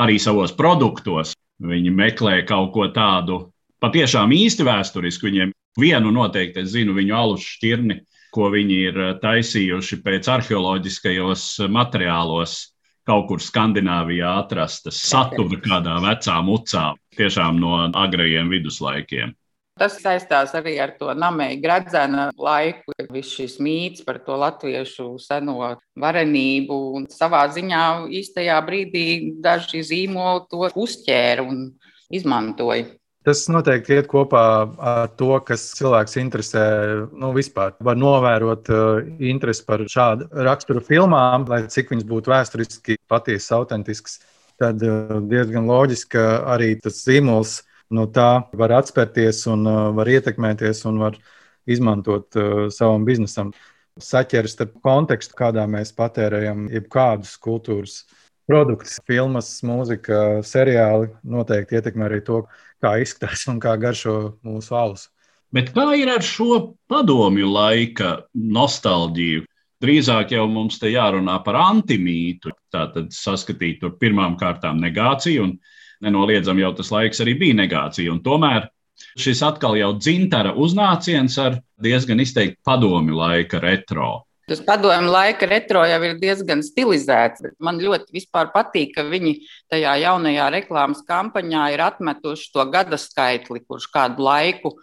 arī 0.00 0.16
savos 0.20 0.56
produktos 0.56 1.36
Viņi 1.62 1.92
meklē 1.92 2.40
kaut 2.48 2.72
ko 2.74 2.88
tādu 2.92 3.46
patiešām 3.80 4.32
īsti 4.36 4.66
vēsturisku. 4.66 5.30
Viņiem 5.30 5.54
vienu 5.80 6.12
noteikti 6.12 6.62
es 6.64 6.74
zinu, 6.74 6.96
viņu 6.96 7.16
alus 7.16 7.46
šķirni, 7.56 8.00
ko 8.34 8.50
viņi 8.52 8.78
ir 8.90 9.00
eh, 9.00 9.12
taisījuši 9.22 10.00
pēc 10.04 10.28
arheoloģiskajos 10.36 11.46
materiālos, 11.72 12.58
kaut 13.06 13.28
kur 13.30 13.40
Skandināvijā 13.40 14.32
atrastas 14.42 14.98
satura 15.06 15.60
kādā 15.62 15.96
vecā 16.02 16.36
mucā, 16.44 16.90
tiešām 17.16 17.60
no 17.62 17.78
agrajiem 17.94 18.50
viduslaikiem. 18.52 19.32
Tas 19.76 19.98
saistās 20.00 20.54
arī 20.56 20.78
ar 20.80 20.94
to 20.96 21.12
namēju 21.12 21.58
gradzena 21.60 22.30
laiku, 22.40 22.94
viss 23.12 23.34
šis 23.36 23.58
mīts 23.60 24.04
par 24.06 24.22
to 24.24 24.38
latviešu 24.40 25.10
seno 25.20 25.74
varenību. 26.00 26.78
Un 26.96 27.04
savā 27.12 27.42
ziņā 27.52 27.82
īstajā 28.20 28.56
brīdī 28.64 29.08
daži 29.44 29.82
zīmoli 29.84 30.46
to 30.48 30.70
uzķēra 30.72 31.44
un 31.44 31.66
izmantoja. 32.08 32.86
Tas 33.26 33.42
noteikti 33.50 33.98
iet 33.98 34.08
kopā 34.08 34.40
ar 34.78 35.12
to, 35.18 35.32
kas 35.44 35.66
cilvēks 35.76 36.16
interesē. 36.22 36.64
Nu, 37.12 37.34
vispār 37.36 37.74
var 37.84 37.98
novērot 37.98 38.72
uh, 38.72 39.00
interesi 39.18 39.64
par 39.66 39.82
šādu 39.82 40.30
raksturu 40.46 40.80
filmām, 40.88 41.44
lai 41.50 41.64
cik 41.68 41.90
viņas 41.92 42.06
būtu 42.06 42.32
vēsturiski 42.32 43.00
patiesas, 43.10 43.52
autentiskas. 43.58 44.20
Tad 44.62 44.80
uh, 44.86 45.18
diezgan 45.26 45.66
loģiski, 45.68 46.22
arī 46.54 46.76
tas 46.80 47.02
zīmols 47.02 47.58
no 47.94 48.06
tā 48.10 48.46
var 48.56 48.74
atspērties 48.80 49.44
un 49.52 49.66
uh, 49.68 49.80
var 49.96 50.10
ietekmēties 50.10 50.84
un 50.90 51.00
var 51.02 51.18
izmantot 51.66 52.38
uh, 52.38 52.66
savam 52.72 53.06
biznesam. 53.06 53.52
Saķeras 53.96 54.52
starp 54.52 54.74
kontekstu, 54.84 55.36
kādā 55.38 55.64
mēs 55.70 55.94
patērējam 55.96 56.66
jebkādus 56.68 57.36
kultūras 57.40 58.02
produktus, 58.46 58.98
filmas, 59.08 59.50
mūzika, 59.66 60.42
seriāli 60.46 61.10
noteikti 61.26 61.78
ietekmē 61.78 62.06
arī 62.08 62.20
to, 62.26 62.42
kā 62.84 62.96
izskatās 63.02 63.46
un 63.50 63.60
kā 63.62 63.74
garšo 63.80 64.36
mūsu 64.46 64.76
alus. 64.76 65.08
Bet 65.54 65.70
kā 65.74 65.88
ir 65.98 66.10
ar 66.12 66.24
šo 66.26 66.76
padomju 66.90 67.48
laika 67.48 68.16
nostalģiju? 68.34 69.46
Drīzāk 69.82 70.32
jau 70.32 70.46
mums 70.48 70.78
te 70.80 70.90
jārunā 70.90 71.36
par 71.44 71.58
antimītu. 71.60 72.52
Tātad 72.72 73.10
saskatīt 73.12 73.82
tur 73.82 73.92
pirmām 74.00 74.38
kārtām 74.40 74.80
negāciju 74.82 75.44
un 75.44 75.52
nenoliedzami 76.04 76.64
jau 76.64 76.72
tas 76.76 76.92
laiks 76.92 77.22
arī 77.24 77.36
bija 77.40 77.58
negācija. 77.62 78.12
Un 78.12 78.22
tomēr 78.24 78.68
šis 79.20 79.42
atkal 79.44 79.76
jau 79.78 79.92
dzintara 79.98 80.54
uznāciens 80.56 81.36
ar 81.42 81.60
diezgan 81.82 82.20
izteikti 82.24 82.60
padomi 82.64 83.16
laika 83.16 83.60
retro. 83.62 84.26
Tas 84.46 84.60
padomju 84.62 85.10
laika 85.10 85.46
retro 85.50 85.80
jau 85.90 85.98
ir 86.06 86.12
diezgan 86.22 86.60
stilizēts. 86.62 87.42
Man 87.58 87.80
ļoti 87.82 88.22
patīk, 88.54 88.92
ka 88.94 89.02
viņi 89.02 89.40
tajā 89.72 89.96
jaunajā 90.04 90.46
reklāmas 90.54 91.02
kampaņā 91.08 91.64
ir 91.74 91.82
atmetuši 91.82 92.52
to 92.54 92.66
gada 92.70 92.94
skaitli, 92.94 93.64
kurš 93.66 93.88
kādu 93.90 94.22
laiku 94.22 94.76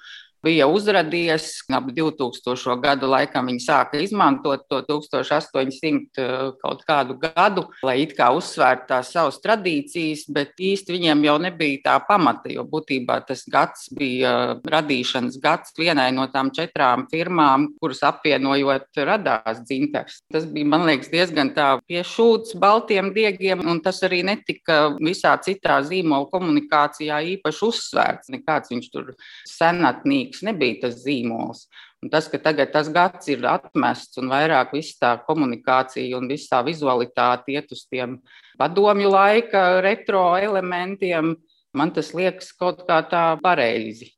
bija 0.43 0.67
uzradies. 0.67 1.63
Ap 1.73 1.87
2000. 1.95 2.75
gadu 2.83 3.07
laikam 3.09 3.47
viņi 3.49 3.63
sāka 3.63 3.99
izmantot 4.03 4.65
to 4.69 4.81
1800 4.87 6.19
eh, 6.19 6.33
kaut 6.61 6.83
kādu 6.87 7.17
gadu, 7.21 7.65
lai 7.85 8.01
it 8.03 8.15
kā 8.17 8.29
uzsvērtu 8.35 8.89
tās 8.91 9.11
savas 9.15 9.39
tradīcijas, 9.43 10.25
bet 10.33 10.59
īsti 10.59 10.95
viņiem 10.95 11.23
jau 11.27 11.37
nebija 11.41 11.81
tā 11.87 11.95
pamata, 12.07 12.51
jo 12.51 12.65
būtībā 12.67 13.19
tas 13.27 13.45
gads 13.49 13.87
bija 13.95 14.59
radīšanas 14.67 15.39
gads 15.43 15.73
vienai 15.79 16.09
no 16.15 16.27
tām 16.33 16.51
četrām 16.55 17.07
firmām, 17.11 17.69
kuras 17.81 18.03
apvienojot 18.07 19.01
radās 19.07 19.63
dzintars. 19.63 20.21
Tas 20.31 20.47
bija, 20.49 20.69
man 20.75 20.85
liekas, 20.87 21.11
diezgan 21.13 21.53
tā 21.55 21.69
piešūts 21.87 22.57
baltiem 22.59 23.13
diegiem, 23.15 23.63
un 23.69 23.81
tas 23.83 24.01
arī 24.05 24.23
netika 24.27 24.93
visā 24.99 25.33
citā 25.43 25.79
zīmola 25.85 26.29
komunikācijā 26.31 27.21
īpaši 27.37 27.65
uzsvērts. 27.69 28.31
Nekāds 28.33 28.73
viņš 28.73 28.89
tur 28.93 29.13
senatnīgs 29.49 30.32
Rīgas 30.33 30.43
nebija 30.43 30.81
tas 30.87 31.03
zīmols. 31.03 31.67
Un 32.03 32.09
tas, 32.09 32.27
ka 32.27 32.37
tagad 32.37 32.71
tas 32.73 32.89
gads 32.89 33.29
ir 33.29 33.45
atmests 33.45 34.17
un 34.17 34.29
vairāk 34.29 34.73
viss 34.73 34.97
tā 34.99 35.17
komunikācija 35.25 36.17
un 36.17 36.27
viss 36.27 36.49
tā 36.49 36.63
vizualitāte 36.65 37.53
iet 37.53 37.71
uz 37.71 37.85
tiem 37.89 38.19
padomju 38.57 39.09
laika 39.09 39.81
retro 39.81 40.35
elementiem, 40.37 41.35
man 41.73 41.91
tas 41.91 42.13
liekas 42.13 42.51
kaut 42.51 42.85
kā 42.87 43.01
tā 43.07 43.39
pareizi. 43.41 44.11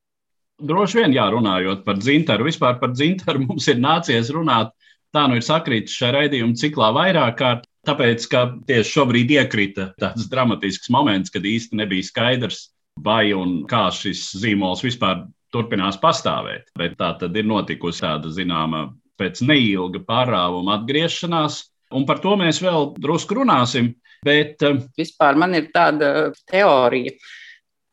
Droši 0.58 1.02
vien, 1.02 1.14
jā, 1.14 1.28
runājot 1.30 1.84
par 1.86 1.98
dzintaru, 2.00 2.46
vispār 2.48 2.80
par 2.80 2.94
dzintaru 2.96 3.44
mums 3.50 3.68
ir 3.68 3.78
nācies 3.78 4.32
runāt. 4.32 4.72
Tā 5.14 5.28
nu 5.30 5.38
ir 5.38 5.46
sakrītis 5.46 5.96
šajā 5.96 6.12
raidījuma 6.12 6.58
ciklā 6.60 6.90
vairāk 6.92 7.38
kārt, 7.40 7.68
tāpēc, 7.88 8.26
ka 8.28 8.48
tieši 8.68 8.98
šobrīd 8.98 9.32
iekrita 9.38 9.94
tāds 10.00 10.26
dramatisks 10.28 10.90
moments, 10.92 11.32
kad 11.32 11.46
īsti 11.46 11.78
nebija 11.80 12.04
skaidrs, 12.04 12.72
vai 13.00 13.32
un 13.36 13.62
kā 13.70 13.86
šis 13.94 14.32
zīmols 14.42 14.84
vispār 14.84 15.24
turpinās 15.56 16.00
pastāvēt. 16.02 16.70
Bet 16.78 17.00
tā 17.00 17.14
tad 17.22 17.36
ir 17.40 17.48
notikusi 17.48 18.04
tāda 18.04 18.32
zināma 18.36 18.90
pēc 19.20 19.42
neilga 19.48 20.02
pārāvuma 20.04 20.80
atgriešanās, 20.80 21.62
un 21.96 22.06
par 22.08 22.20
to 22.24 22.36
mēs 22.40 22.60
vēl 22.64 22.92
drusku 23.00 23.40
runāsim. 23.40 23.94
Bet 24.26 24.64
eh, 24.66 24.80
vispār 24.98 25.40
man 25.40 25.56
ir 25.58 25.70
tāda 25.74 26.32
teorija, 26.52 27.16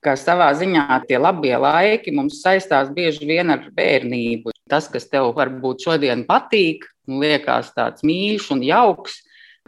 ka 0.02 0.16
savā 0.18 0.50
ziņā 0.58 0.86
tie 1.06 1.18
labie 1.20 1.54
laiki 1.54 2.14
mums 2.14 2.40
saistās 2.42 2.90
bieži 2.94 3.28
vien 3.28 3.52
ar 3.54 3.68
bērnību. 3.76 4.54
Tas, 4.70 4.88
kas 4.90 5.06
tev 5.10 5.30
varbūt 5.36 5.84
šodien 5.86 6.24
patīk, 6.26 6.86
liekas 7.06 7.70
tāds 7.76 8.04
mīļš 8.06 8.48
un 8.56 8.64
jauks, 8.66 9.20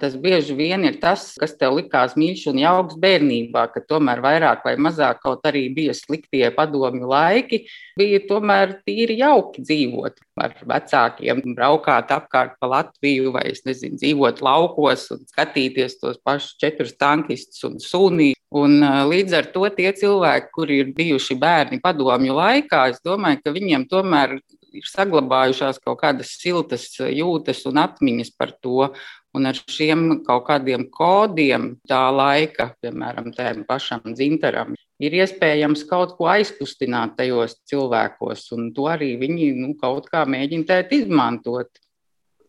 Tas 0.02 0.16
bieži 0.18 0.56
vien 0.58 0.82
ir 0.82 0.96
tas, 0.98 1.28
kas 1.38 1.52
tev 1.54 1.76
likās 1.76 2.16
mīļš 2.18 2.48
un 2.50 2.56
jauks 2.58 2.96
bērnībā, 2.98 3.68
ka 3.70 3.82
tomēr 3.86 4.18
vairāk 4.24 4.64
vai 4.66 4.72
mazāk 4.74 5.20
kaut 5.22 5.46
arī 5.46 5.68
bija 5.76 5.94
sliktie 5.94 6.48
padomju 6.56 7.06
laiki, 7.12 7.60
bija 7.94 8.18
tomēr 8.26 8.80
tīri 8.82 9.20
jauki 9.20 9.62
dzīvot 9.62 10.18
ar 10.42 10.56
vecākiem, 10.66 11.44
braukāt 11.54 12.10
apkārt 12.10 12.56
pa 12.58 12.72
Latviju 12.72 13.36
vai, 13.36 13.46
es 13.52 13.62
nezinu, 13.68 14.00
dzīvot 14.00 14.42
laukos 14.42 15.06
un 15.14 15.22
skatīties 15.30 16.00
tos 16.00 16.18
pašus 16.26 16.58
četrus 16.58 16.96
tankistus 16.98 17.62
un 17.70 17.78
sunī. 17.78 18.32
Un 18.54 18.82
līdz 19.10 19.38
ar 19.38 19.46
to 19.54 19.66
tie 19.74 19.92
cilvēki, 19.94 20.50
kuri 20.54 20.80
ir 20.82 20.90
bijuši 20.94 21.38
bērni 21.38 21.80
padomju 21.82 22.34
laikā, 22.34 22.84
es 22.90 23.00
domāju, 23.06 23.40
ka 23.42 23.54
viņiem 23.54 23.86
tomēr 23.90 24.36
ir 24.74 24.86
saglabājušās 24.88 25.80
kaut 25.84 26.00
kādas 26.02 26.34
siltas 26.40 26.88
jūtas 26.98 27.62
un 27.70 27.80
atmiņas 27.84 28.34
par 28.38 28.54
to. 28.62 28.90
Un 29.34 29.48
ar 29.50 29.58
šiem 29.58 30.20
kaut 30.22 30.44
kādiem 30.46 30.84
kodiem 30.94 31.72
tā 31.90 32.04
laika, 32.14 32.68
piemēram, 32.82 33.32
tādam 33.34 33.64
pašam 33.66 34.04
dzintaram, 34.14 34.76
ir 35.02 35.16
iespējams 35.18 35.82
kaut 35.90 36.14
ko 36.18 36.28
aizkustināt 36.30 37.16
tajos 37.18 37.56
cilvēkos, 37.66 38.44
un 38.54 38.68
to 38.76 38.86
arī 38.92 39.16
viņi 39.18 39.48
nu, 39.58 39.72
kaut 39.80 40.06
kā 40.12 40.22
mēģina 40.22 40.84
izmantot. 40.94 41.82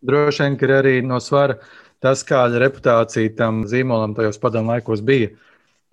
Droši 0.05 0.45
vien, 0.45 0.59
ka 0.61 0.69
arī 0.77 0.99
no 1.01 1.17
svara 1.17 1.57
tas, 2.03 2.21
kāda 2.27 2.61
reputācija 2.61 3.33
tam 3.37 3.63
zīmolam 3.65 4.13
tajos 4.13 4.37
padomu 4.37 4.75
laikos 4.75 5.01
bija. 5.01 5.33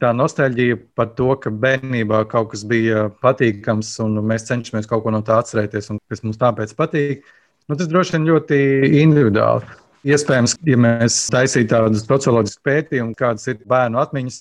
Tā 0.03 0.11
nostalģija 0.19 0.81
par 0.99 1.13
to, 1.15 1.29
ka 1.39 1.53
bērnībā 1.63 2.25
kaut 2.31 2.51
kas 2.51 2.65
bija 2.67 3.05
patīkams, 3.23 3.93
un 4.03 4.19
mēs 4.27 4.49
cenšamies 4.49 4.89
kaut 4.91 5.05
ko 5.05 5.13
no 5.15 5.21
tā 5.23 5.37
atcerēties, 5.39 5.93
un 5.95 6.01
kas 6.11 6.25
mums 6.27 6.41
tāpēc 6.41 6.73
patīk. 6.75 7.23
Nu, 7.71 7.77
tas 7.79 7.87
droši 7.87 8.17
vien 8.17 8.27
ļoti 8.27 8.59
individuāli. 8.99 9.79
Iespējams, 10.03 10.57
ja 10.67 10.79
mēs 10.83 11.21
taisītu 11.31 11.71
tādus 11.71 12.03
socioloģiskus 12.09 12.65
pētījumus, 12.67 13.19
kādas 13.21 13.47
ir 13.53 13.61
bērnu 13.71 14.01
atmiņas, 14.03 14.41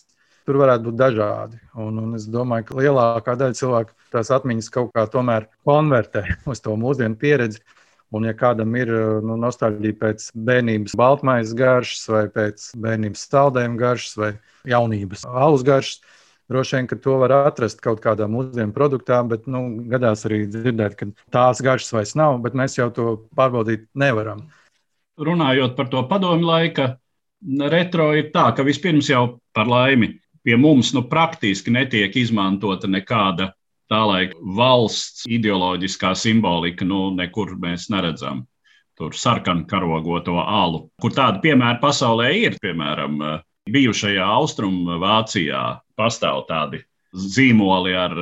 tur 0.50 0.58
varētu 0.63 0.88
būt 0.88 0.97
dažādi. 0.97 1.60
Un, 1.78 2.00
un 2.02 2.17
es 2.17 2.26
domāju, 2.34 2.65
ka 2.71 2.80
lielākā 2.80 3.38
daļa 3.38 3.60
cilvēku 3.62 3.93
tās 4.15 4.34
atmiņas 4.34 4.71
kaut 4.74 4.89
kā 4.97 5.06
tomēr 5.13 5.45
konvertē 5.67 6.26
uz 6.50 6.63
to 6.65 6.74
mūsdienu 6.82 7.19
pieredzi. 7.21 7.62
Un, 8.12 8.26
ja 8.28 8.34
kādam 8.36 8.74
ir 8.76 8.89
nu, 9.24 9.38
nostalģija 9.39 9.95
pēc 10.02 10.26
bērnības 10.47 10.95
baltmaizes 11.00 11.56
garšas, 11.56 12.08
vai 12.12 12.26
pēc 12.34 12.65
bērnības 12.84 13.28
saldējuma 13.30 13.80
garšas, 13.80 14.17
vai 14.19 14.32
jaunības 14.67 15.24
alus 15.30 15.63
garšas, 15.67 16.02
droši 16.52 16.76
vien 16.76 16.89
to 16.91 17.15
var 17.21 17.34
atrast 17.38 17.80
kaut 17.84 18.02
kādā 18.04 18.28
mūsdienu 18.28 18.76
produktā, 18.76 19.21
bet 19.28 19.47
nu, 19.47 19.63
gadās 19.93 20.26
arī 20.28 20.43
dzirdēt, 20.52 20.97
ka 21.00 21.08
tās 21.32 21.63
garšas 21.63 21.95
vairs 21.95 22.17
nav, 22.19 22.41
bet 22.43 22.58
mēs 22.58 22.76
jau 22.76 22.89
to 22.91 23.13
pārbaudīt 23.38 23.88
nevaram. 23.95 24.43
Runājot 25.21 25.78
par 25.78 25.88
to 25.91 26.04
padomu 26.10 26.52
laika 26.52 26.95
retro, 27.71 28.12
ir 28.17 28.34
tā, 28.36 28.50
ka 28.58 28.67
vispirms 28.67 29.08
jau 29.10 29.39
par 29.56 29.71
laimi 29.71 30.17
pie 30.43 30.58
mums 30.58 30.91
nu, 30.93 31.06
praktiski 31.08 31.71
netiek 31.74 32.15
izmantota 32.17 32.89
nekāda 32.89 33.52
tā 33.91 34.01
laika 34.08 34.39
valsts 34.58 35.27
ideoloģiskā 35.27 36.13
simbolika, 36.15 36.88
nu, 36.88 37.10
nekur 37.15 37.58
mēs 37.60 37.89
neredzam. 37.91 38.45
Tur 38.99 39.15
sarkanu 39.17 39.65
karogoto 39.67 40.38
alu, 40.41 40.86
kur 41.01 41.13
tādi 41.15 41.41
piemēri 41.47 41.82
pasaulē 41.82 42.30
ir. 42.38 42.58
Piemēram, 42.62 43.17
bijušajā 43.71 44.27
Austrumvācijā 44.38 45.63
pastāv 45.97 46.45
tādi 46.49 46.82
zīmoli 47.12 47.95
ar 47.97 48.15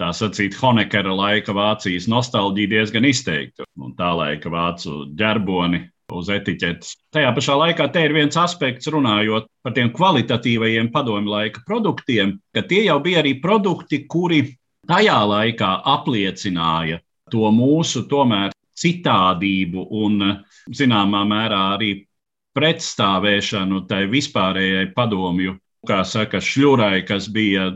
tā 0.00 0.10
sacīt, 0.16 0.56
Honekera 0.60 1.12
laika 1.14 1.54
Vācijas 1.56 2.08
nostalģiju 2.08 2.72
diezgan 2.72 3.06
izteiktu. 3.08 3.66
Un 3.80 3.96
tā 3.98 4.12
laika 4.16 4.52
vācu 4.52 5.04
ģerboni 5.18 5.82
uz 6.16 6.30
etiķetes. 6.32 6.94
Tajā 7.14 7.30
pašā 7.36 7.56
laikā 7.60 7.86
te 7.94 8.02
ir 8.06 8.14
viens 8.16 8.36
aspekts, 8.40 8.88
runājot 8.90 9.46
par 9.64 9.74
tiem 9.76 9.92
kvalitatīvajiem 9.94 10.90
padomju 10.94 11.30
laika 11.30 11.62
produktiem, 11.66 12.38
ka 12.54 12.64
tie 12.66 12.84
jau 12.88 12.98
bija 13.04 13.22
arī 13.22 13.36
produkti, 13.42 14.04
kuri 14.10 14.42
tajā 14.90 15.18
laikā 15.30 15.70
apliecināja 15.94 17.00
to 17.30 17.50
mūsu 17.54 18.04
tomēr 18.10 18.50
citādību 18.80 19.86
un, 20.02 20.22
zināmā 20.74 21.22
mērā, 21.28 21.60
arī 21.76 21.92
pretstāvēšanu 22.56 23.84
tai 23.90 24.06
vispārējai 24.10 24.90
padomju, 24.96 25.54
kā 25.86 26.02
saka, 26.04 26.40
šļurai, 26.42 27.04
kas 27.06 27.28
bija 27.32 27.70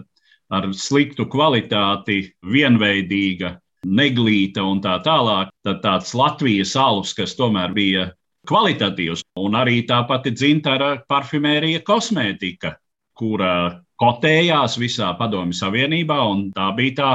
ar 0.55 0.69
sliktu 0.77 1.27
kvalitāti, 1.31 2.19
vienveidīga, 2.43 3.55
neglīta 3.87 4.65
un 4.67 4.83
tā 4.85 4.99
tālāk. 5.05 5.53
Tad 5.65 5.81
tāds 5.85 6.15
Latvijas 6.17 6.75
alus, 6.81 7.15
kas 7.17 7.37
tomēr 7.39 7.75
bija 7.77 8.09
kvalitatīvs. 8.49 9.25
Un 9.41 9.57
arī 9.59 9.83
tā 9.89 10.03
pati 10.09 10.35
dzintara 10.35 10.97
parfimērija 11.09 11.85
kosmētika, 11.87 12.75
kura 13.19 13.81
kotējās 14.01 14.79
visā 14.81 15.13
Padomju 15.19 15.57
Savienībā, 15.57 16.19
un 16.31 16.49
tā 16.55 16.71
bija 16.77 16.97
tā, 16.99 17.13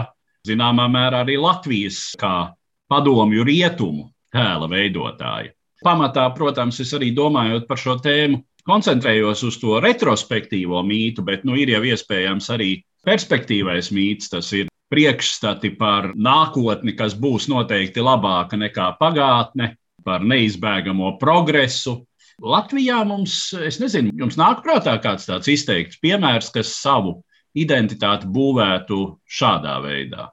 zināmā 0.47 0.88
mērā, 0.91 1.23
arī 1.25 1.38
Latvijas 1.39 2.15
kā 2.19 2.51
padomju 2.89 3.45
rietumu 3.45 4.07
tēla 4.33 4.69
veidotāja. 4.71 5.53
Pamatā, 5.83 6.25
protams, 6.35 6.79
es 6.83 6.91
arī 6.95 7.13
domājot 7.15 7.67
par 7.67 7.79
šo 7.79 7.95
tēmu, 8.03 8.41
koncentrējos 8.67 9.45
uz 9.47 9.57
to 9.62 9.77
retrospektīvo 9.83 10.81
mītu, 10.85 11.23
bet 11.25 11.45
nu, 11.47 11.55
ir 11.55 11.71
jau 11.75 11.83
iespējams 11.88 12.49
arī 12.55 12.73
perspektīvais 13.07 13.91
mīts. 13.95 14.31
Tas 14.33 14.51
ir 14.57 14.67
priekšstati 14.91 15.71
par 15.79 16.12
nākotni, 16.15 16.95
kas 16.97 17.15
būs 17.15 17.47
noteikti 17.51 18.03
labāka 18.03 18.59
nekā 18.59 18.91
pagātne, 18.99 19.75
par 20.03 20.25
neizbēgamo 20.25 21.15
progresu. 21.21 21.99
Latvijā 22.39 23.02
mums, 23.08 23.52
es 23.65 23.80
nezinu, 23.82 24.13
jums 24.19 24.38
nāk 24.39 24.63
prātā 24.63 24.95
kāds 25.04 25.28
tāds 25.28 25.49
izteikts 25.52 25.99
piemērs, 26.04 26.52
kas 26.56 26.71
savu 26.80 27.19
identitāti 27.58 28.30
būvētu 28.32 28.99
šādā 29.39 29.80
veidā. 29.84 30.30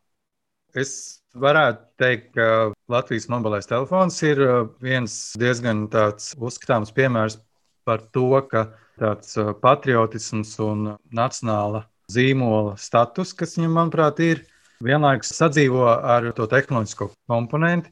Es 0.77 1.23
varētu 1.35 1.83
teikt, 2.01 2.31
ka 2.37 2.73
Latvijas 2.92 3.29
mobilais 3.33 3.69
telefons 3.69 4.19
ir 4.27 4.40
uh, 4.45 4.57
viens 4.83 5.35
diezgan 5.40 5.87
uzskatāms 5.90 6.92
piemērs 6.97 7.40
par 7.87 8.05
to, 8.14 8.29
ka 8.51 8.69
tāds 9.01 9.37
uh, 9.40 9.53
patriotisms 9.61 10.55
un 10.64 10.92
nacionāla 11.14 11.85
zīmola 12.12 12.77
status, 12.79 13.35
kas 13.35 13.57
viņam, 13.59 13.75
manuprāt, 13.81 14.23
ir 14.23 14.45
vienlaikus 14.85 15.33
sadzīvo 15.37 15.88
ar 15.88 16.31
to 16.37 16.47
tehnoloģisko 16.51 17.11
komponentu. 17.31 17.90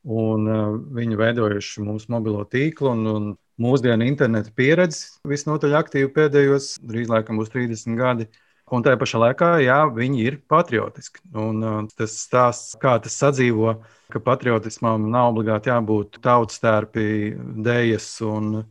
Un, 0.00 0.46
uh, 0.48 0.76
viņi 0.96 1.18
veidojuši 1.20 1.82
mūsu 1.84 2.08
mobilo 2.12 2.44
tīklu 2.48 2.94
un, 2.94 3.08
un 3.10 3.26
mūsdienu 3.60 4.06
interneta 4.08 4.52
pieredzi 4.56 5.20
visnotaļ 5.28 5.76
aktīvi 5.82 6.08
pēdējos, 6.14 6.78
drīz 6.80 7.10
laikam 7.12 7.40
būs 7.40 7.52
30 7.52 7.98
gadi. 7.98 8.30
Un 8.70 8.84
tajā 8.86 8.96
pašā 9.00 9.18
laikā, 9.18 9.46
jā, 9.64 9.80
viņi 9.90 10.20
ir 10.22 10.36
patriotiski. 10.48 11.20
Un, 11.34 11.60
uh, 11.60 11.78
tas 11.98 12.14
stāsts, 12.22 12.76
kā 12.80 12.94
tas 13.02 13.18
sadzīvo, 13.20 13.74
ka 14.14 14.22
patriotismam 14.24 15.10
nav 15.10 15.34
obligāti 15.34 15.72
jābūt 15.72 16.20
tautas 16.24 16.62
tērpi, 16.62 17.34
dēļas 17.66 18.06
un 18.30 18.62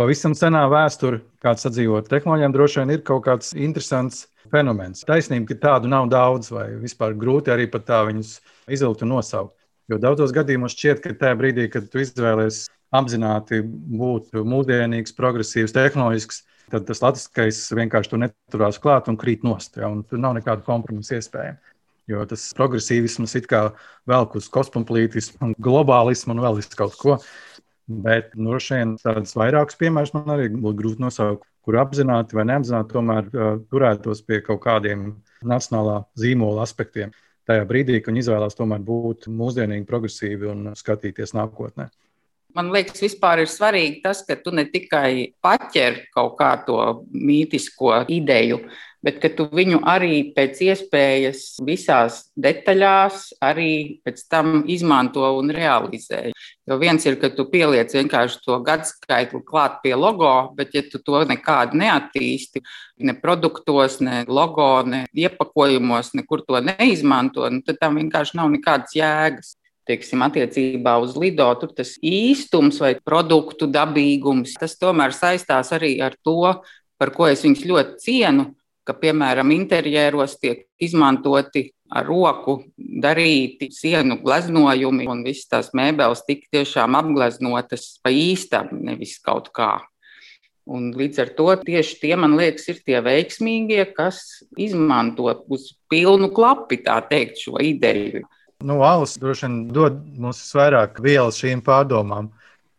pavisam 0.00 0.34
senā 0.36 0.64
vēsture, 0.72 1.20
kāds 1.44 1.66
sadzīvo 1.66 2.00
ar 2.00 2.08
tehnoloģijām, 2.08 2.56
droši 2.56 2.82
vien 2.82 2.94
ir 2.96 3.04
kaut 3.06 3.24
kāds 3.28 3.52
interesants 3.54 4.24
fenomens. 4.52 5.04
Taisnība, 5.06 5.52
ka 5.52 5.60
tādu 5.68 5.92
nav 5.92 6.10
daudz, 6.12 6.50
vai 6.54 6.68
vispār 6.80 7.14
grūti 7.18 7.52
arī 7.54 7.68
pat 7.70 7.86
tā 7.88 8.02
viņus 8.08 8.38
izvilkt 8.72 9.04
un 9.06 9.14
nosaukt. 9.14 9.55
Jo 9.86 10.00
daudzos 10.02 10.32
gadījumos 10.34 10.74
šķiet, 10.74 11.00
ka 11.04 11.14
tajā 11.14 11.36
brīdī, 11.38 11.68
kad 11.70 11.86
tu 11.92 12.00
izvēlējies 12.02 12.64
apzināti 12.96 13.60
būt 13.62 14.34
mūsdienīgs, 14.34 15.14
progresīvs, 15.14 15.74
tehnoloģisks, 15.76 16.40
tad 16.72 16.86
tas 16.88 17.02
latviskais 17.04 17.60
vienkārši 17.78 18.10
tur 18.12 18.22
neturās 18.24 18.80
klāt 18.82 19.10
un 19.10 19.18
krīt 19.20 19.46
nost. 19.46 19.78
Ja, 19.78 19.90
un 19.92 20.02
tur 20.02 20.18
nav 20.22 20.34
nekāda 20.38 20.66
kompromisa 20.66 21.20
iespējama. 21.20 21.74
Jo 22.10 22.22
tas 22.30 22.44
progresīvisms 22.54 23.34
it 23.38 23.48
kā 23.50 23.60
velk 24.06 24.36
uz 24.38 24.46
kosmopolitismu, 24.54 25.52
globālismu 25.62 26.36
un 26.36 26.42
vēl 26.44 26.58
visu 26.60 26.78
kaut 26.78 26.94
ko. 27.00 27.16
Bet 27.86 28.32
nu, 28.34 28.58
šiem 28.62 28.96
tādas 28.98 29.34
vairākas 29.38 29.78
piemēras 29.78 30.14
man 30.14 30.32
arī 30.34 30.48
būtu 30.54 30.78
grūti 30.80 31.02
nosaukt, 31.02 31.46
kur 31.66 31.78
apzināti 31.78 32.38
vai 32.38 32.46
neapzināti 32.50 32.94
tomēr 32.94 33.30
uh, 33.30 33.52
turētos 33.70 34.22
pie 34.26 34.40
kaut 34.46 34.62
kādiem 34.66 35.12
nacionālā 35.46 36.00
zīmola 36.18 36.66
aspektiem. 36.66 37.14
Tajā 37.46 37.62
brīdī, 37.68 38.00
kad 38.00 38.10
viņi 38.10 38.24
izvēlās 38.24 38.58
tomēr 38.58 38.82
būt 38.82 39.28
mūsdienīgi, 39.30 39.86
progresīvi 39.86 40.50
un 40.50 40.72
skatīties 40.78 41.34
nākotnē. 41.36 41.86
Man 42.56 42.72
liekas, 42.72 43.02
vispār 43.04 43.42
ir 43.44 43.50
svarīgi 43.52 44.00
tas, 44.02 44.22
ka 44.26 44.38
tu 44.40 44.50
ne 44.54 44.64
tikai 44.72 45.36
paķer 45.44 46.06
kaut 46.14 46.38
kādu 46.38 46.78
mītisko 47.12 48.00
ideju, 48.10 48.62
bet 49.06 49.20
ka 49.22 49.30
tu 49.30 49.46
viņu 49.54 49.84
arī 49.86 50.32
pēc 50.34 50.58
iespējas 50.66 51.42
visās 51.62 52.24
detaļās 52.34 53.28
arī 53.46 54.00
pēc 54.02 54.24
tam 54.32 54.64
izmanto 54.66 55.28
un 55.38 55.52
realizē. 55.54 56.32
Jo 56.66 56.78
viens 56.80 57.06
ir, 57.06 57.14
ka 57.20 57.30
tu 57.30 57.46
pieliec 57.52 57.94
vienkārši 57.94 58.40
to 58.42 58.58
gadu 58.66 58.88
skaitli 58.88 59.42
klāt 59.46 59.78
pie 59.84 59.94
logo, 59.94 60.32
bet 60.58 60.74
ja 60.74 60.82
tu 60.82 60.98
to 60.98 61.22
nekādu 61.28 61.78
neattīsti, 61.78 62.64
ne 63.06 63.14
produktos, 63.22 64.00
ne 64.02 64.24
logo, 64.26 64.82
ne 64.82 65.04
iepakojumos, 65.14 66.10
nekur 66.18 66.42
to 66.42 66.58
neizmanto, 66.66 67.46
nu, 67.52 67.62
tad 67.62 67.78
tam 67.84 68.02
vienkārši 68.02 68.40
nav 68.40 68.50
nekādas 68.56 68.98
jēgas 68.98 69.54
teiksim, 69.86 70.24
attiecībā 70.26 70.96
uz 70.98 71.14
lido, 71.14 71.46
tur 71.60 71.70
tas 71.76 71.94
īstums 72.02 72.80
vai 72.82 72.96
produktu 72.98 73.68
dabīgums, 73.70 74.56
tas 74.58 74.74
tomēr 74.80 75.14
saistās 75.14 75.70
arī 75.76 75.92
ar 76.02 76.18
to, 76.26 76.56
par 76.98 77.12
ko 77.14 77.28
es 77.30 77.44
viņus 77.46 77.66
ļoti 77.70 78.00
cienu, 78.02 78.48
ka, 78.86 78.94
piemēram, 78.96 79.50
interjeros 79.54 80.36
tiek 80.40 80.64
izmantoti 80.82 81.66
ar 81.90 82.06
roku 82.06 82.60
darīti 82.78 83.68
sienu 83.74 84.18
gleznojumi, 84.22 85.06
un 85.10 85.22
visas 85.26 85.50
tās 85.50 85.74
mēbeles 85.76 86.24
tika 86.26 86.48
tiešām 86.58 86.96
apgleznotas 86.98 87.96
pa 88.02 88.10
īstam, 88.14 88.72
nevis 88.86 89.18
kaut 89.22 89.52
kā. 89.54 89.76
Un 90.66 90.88
līdz 90.98 91.20
ar 91.22 91.28
to 91.38 91.52
tieši 91.62 91.98
tie, 92.00 92.14
man 92.18 92.34
liekas, 92.38 92.64
ir 92.72 92.80
tie 92.82 92.98
veiksmīgie, 93.04 93.84
kas 93.94 94.42
izmanto 94.58 95.28
uz 95.46 95.68
pilnu 95.90 96.32
klapi, 96.34 96.80
teikt, 96.82 97.44
šo 97.44 97.60
ideju. 97.62 98.24
Nu, 98.66 98.80
Alus 98.82 99.14
droši 99.20 99.46
vien 99.46 99.56
dod 99.70 100.00
mums 100.18 100.40
vairāk 100.56 100.98
vielas 101.04 101.38
šīm 101.38 101.62
pārdomām. 101.62 102.32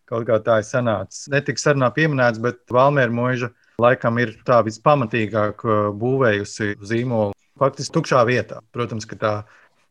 Kaut 0.08 0.26
kā 0.28 0.40
tā 0.44 0.60
ir 0.60 0.68
sanācis. 0.68 1.28
Netika 1.32 1.62
sarunā 1.62 1.90
pieminēts, 1.96 2.42
bet 2.44 2.60
Valmiera 2.72 3.14
mūža 3.14 3.52
laikam 3.82 4.18
ir 4.18 4.32
tā 4.46 4.58
vispamatīgāk 4.66 5.62
uh, 5.66 5.90
būvējusi 6.02 6.78
zīmolu. 6.82 7.36
Faktiski 7.62 7.94
tukšā 7.94 8.24
vietā. 8.26 8.62
Protams, 8.74 9.06
ka 9.06 9.18
tā 9.22 9.34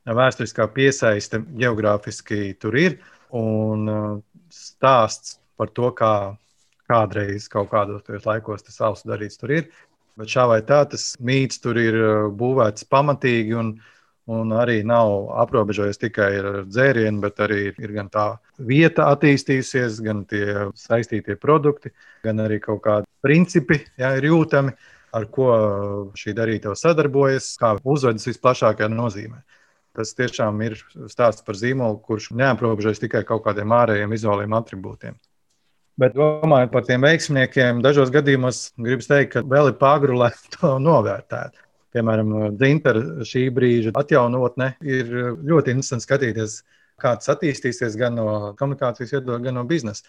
vēsturiskā 0.07 0.66
piesaiste 0.75 1.38
geogrāfiski 1.59 2.57
tur 2.59 2.75
ir. 2.79 2.96
Un 3.38 3.87
uh, 3.90 4.09
stāsts 4.51 5.37
par 5.59 5.70
to, 5.75 5.92
kā 5.94 6.35
kādreiz 6.90 7.46
kaut 7.51 7.70
kādos 7.70 8.27
laikos 8.27 8.66
tas 8.66 8.81
alus 8.83 9.07
darīts, 9.07 9.38
tur 9.38 9.55
ir. 9.55 9.70
Bet 10.18 10.35
šā 10.35 10.49
vai 10.51 10.61
tā, 10.66 10.81
tas 10.90 11.12
mīts 11.22 11.62
tur 11.62 11.79
ir 11.79 12.01
uh, 12.01 12.27
būvēts 12.35 12.88
pamatīgi. 12.90 13.55
Un, 13.55 13.77
un 14.27 14.51
arī 14.59 14.81
nav 14.87 15.31
aprobežojies 15.43 16.01
tikai 16.03 16.31
ar 16.41 16.49
dzērienu, 16.67 17.21
bet 17.23 17.41
arī 17.47 17.61
ir 17.71 17.93
gan 17.95 18.09
tā 18.11 18.27
vieta 18.59 19.07
attīstījusies, 19.15 20.01
gan 20.03 20.25
tie 20.29 20.69
saistītie 20.79 21.39
produkti, 21.39 21.93
gan 22.27 22.43
arī 22.43 22.59
kaut 22.62 22.83
kādi 22.87 23.07
principi 23.23 23.81
jā, 23.99 24.17
ir 24.19 24.29
jūtami, 24.33 24.75
ar 25.17 25.29
ko 25.33 25.51
šī 26.19 26.35
darītava 26.37 26.75
sadarbojas, 26.79 27.55
kā 27.61 27.77
uzvedas 27.85 28.27
visplašākajā 28.29 28.91
nozīmē. 28.93 29.39
Tas 29.97 30.12
tiešām 30.12 30.59
ir 30.67 30.75
stāsts 31.09 31.47
par 31.47 31.57
zīmolu, 31.57 32.03
kurš 32.05 32.33
neaprobežojas 32.37 33.01
tikai 33.01 33.23
kaut 33.25 33.47
kādiem 33.47 33.73
ārējiem 33.73 34.12
vizuāliem 34.12 34.57
attribūtiem. 34.59 35.15
Bet 35.97 36.12
domājot 36.19 36.75
par 36.75 36.85
tiem 36.85 37.07
veiksmniekiem, 37.07 37.79
dažos 37.81 38.11
gadījumos 38.12 38.75
gribas 38.77 39.09
teikt, 39.09 39.31
ka 39.33 39.45
vēl 39.49 39.71
ir 39.71 39.79
pāri, 39.81 40.12
lai 40.12 40.35
to 40.59 40.75
novērtētu 40.83 41.65
piemēram, 41.96 42.32
dzintara 42.61 43.26
šī 43.26 43.46
brīža 43.56 43.94
atjaunotne, 43.98 44.74
ir 44.85 45.11
ļoti 45.40 45.74
interesanti 45.74 46.06
skatīties, 46.06 46.61
kā 47.00 47.16
tas 47.18 47.32
attīstīsies 47.35 47.98
gan 48.00 48.16
no 48.20 48.28
komunikācijas 48.61 49.16
viedokļa, 49.16 49.42
gan 49.48 49.61
no 49.61 49.66
biznesa. 49.68 50.06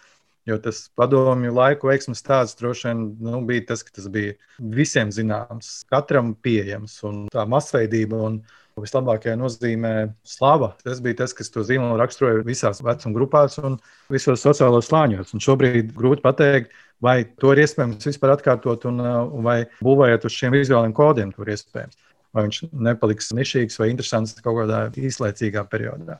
Jo 0.48 0.56
tas 0.64 0.86
padomju 0.96 1.50
laiku 1.52 1.90
veiksmes 1.90 2.22
stāsts 2.22 2.56
droši 2.56 2.86
vien 2.88 3.00
nu, 3.20 3.42
bija 3.44 3.66
tas, 3.68 3.82
ka 3.84 3.92
tas 3.98 4.06
bija 4.12 4.32
visiem 4.76 5.10
zināms, 5.12 5.82
katram 5.92 6.32
pieejams 6.40 6.94
un 7.04 7.26
tā 7.34 7.44
masveidība. 7.50 8.22
Un, 8.30 8.38
Vislabākajā 8.82 9.36
nozīmē 9.38 9.92
slava. 10.26 10.72
Tas 10.84 11.00
bija 11.04 11.20
tas, 11.22 11.34
kas 11.36 11.50
to 11.54 11.64
zīmolu 11.66 11.98
raksturoja 12.00 12.44
visās 12.46 12.82
vecuma 12.84 13.16
grupās 13.16 13.58
un 13.62 13.78
visos 14.12 14.44
sociālos 14.44 14.90
slāņos. 14.90 15.34
Un 15.34 15.44
šobrīd 15.44 15.92
grūti 15.96 16.24
pateikt, 16.24 16.74
vai 17.04 17.22
to 17.40 17.52
ir 17.54 17.62
iespējams 17.64 18.08
vispār 18.10 18.34
atkārtot, 18.36 18.86
un, 18.90 19.02
uh, 19.02 19.20
vai 19.44 19.58
būvējot 19.84 20.26
uz 20.28 20.36
šiem 20.38 20.56
vizuāliem 20.56 20.94
kodiem, 20.96 21.32
to 21.34 21.46
ir 21.46 21.54
iespējams. 21.54 21.98
Vai 22.36 22.44
viņš 22.46 22.62
nepaliks 22.88 23.32
nišīgs 23.36 23.78
vai 23.80 23.90
interesants 23.92 24.36
kaut 24.42 24.60
kādā 24.60 24.82
īslaicīgā 25.00 25.64
periodā. 25.70 26.18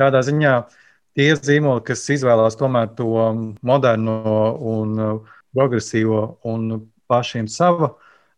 Tādā 0.00 0.22
ziņā 0.24 0.54
tie 1.18 1.28
zīmoli, 1.36 1.84
kas 1.86 2.06
izvēlās 2.14 2.56
tomēr 2.60 2.94
to 2.96 3.10
moderno 3.60 4.38
un 4.76 4.96
uh, 4.98 5.36
progresīvo 5.52 6.24
un 6.48 6.88
pašiem 7.12 7.48
savu 7.52 7.92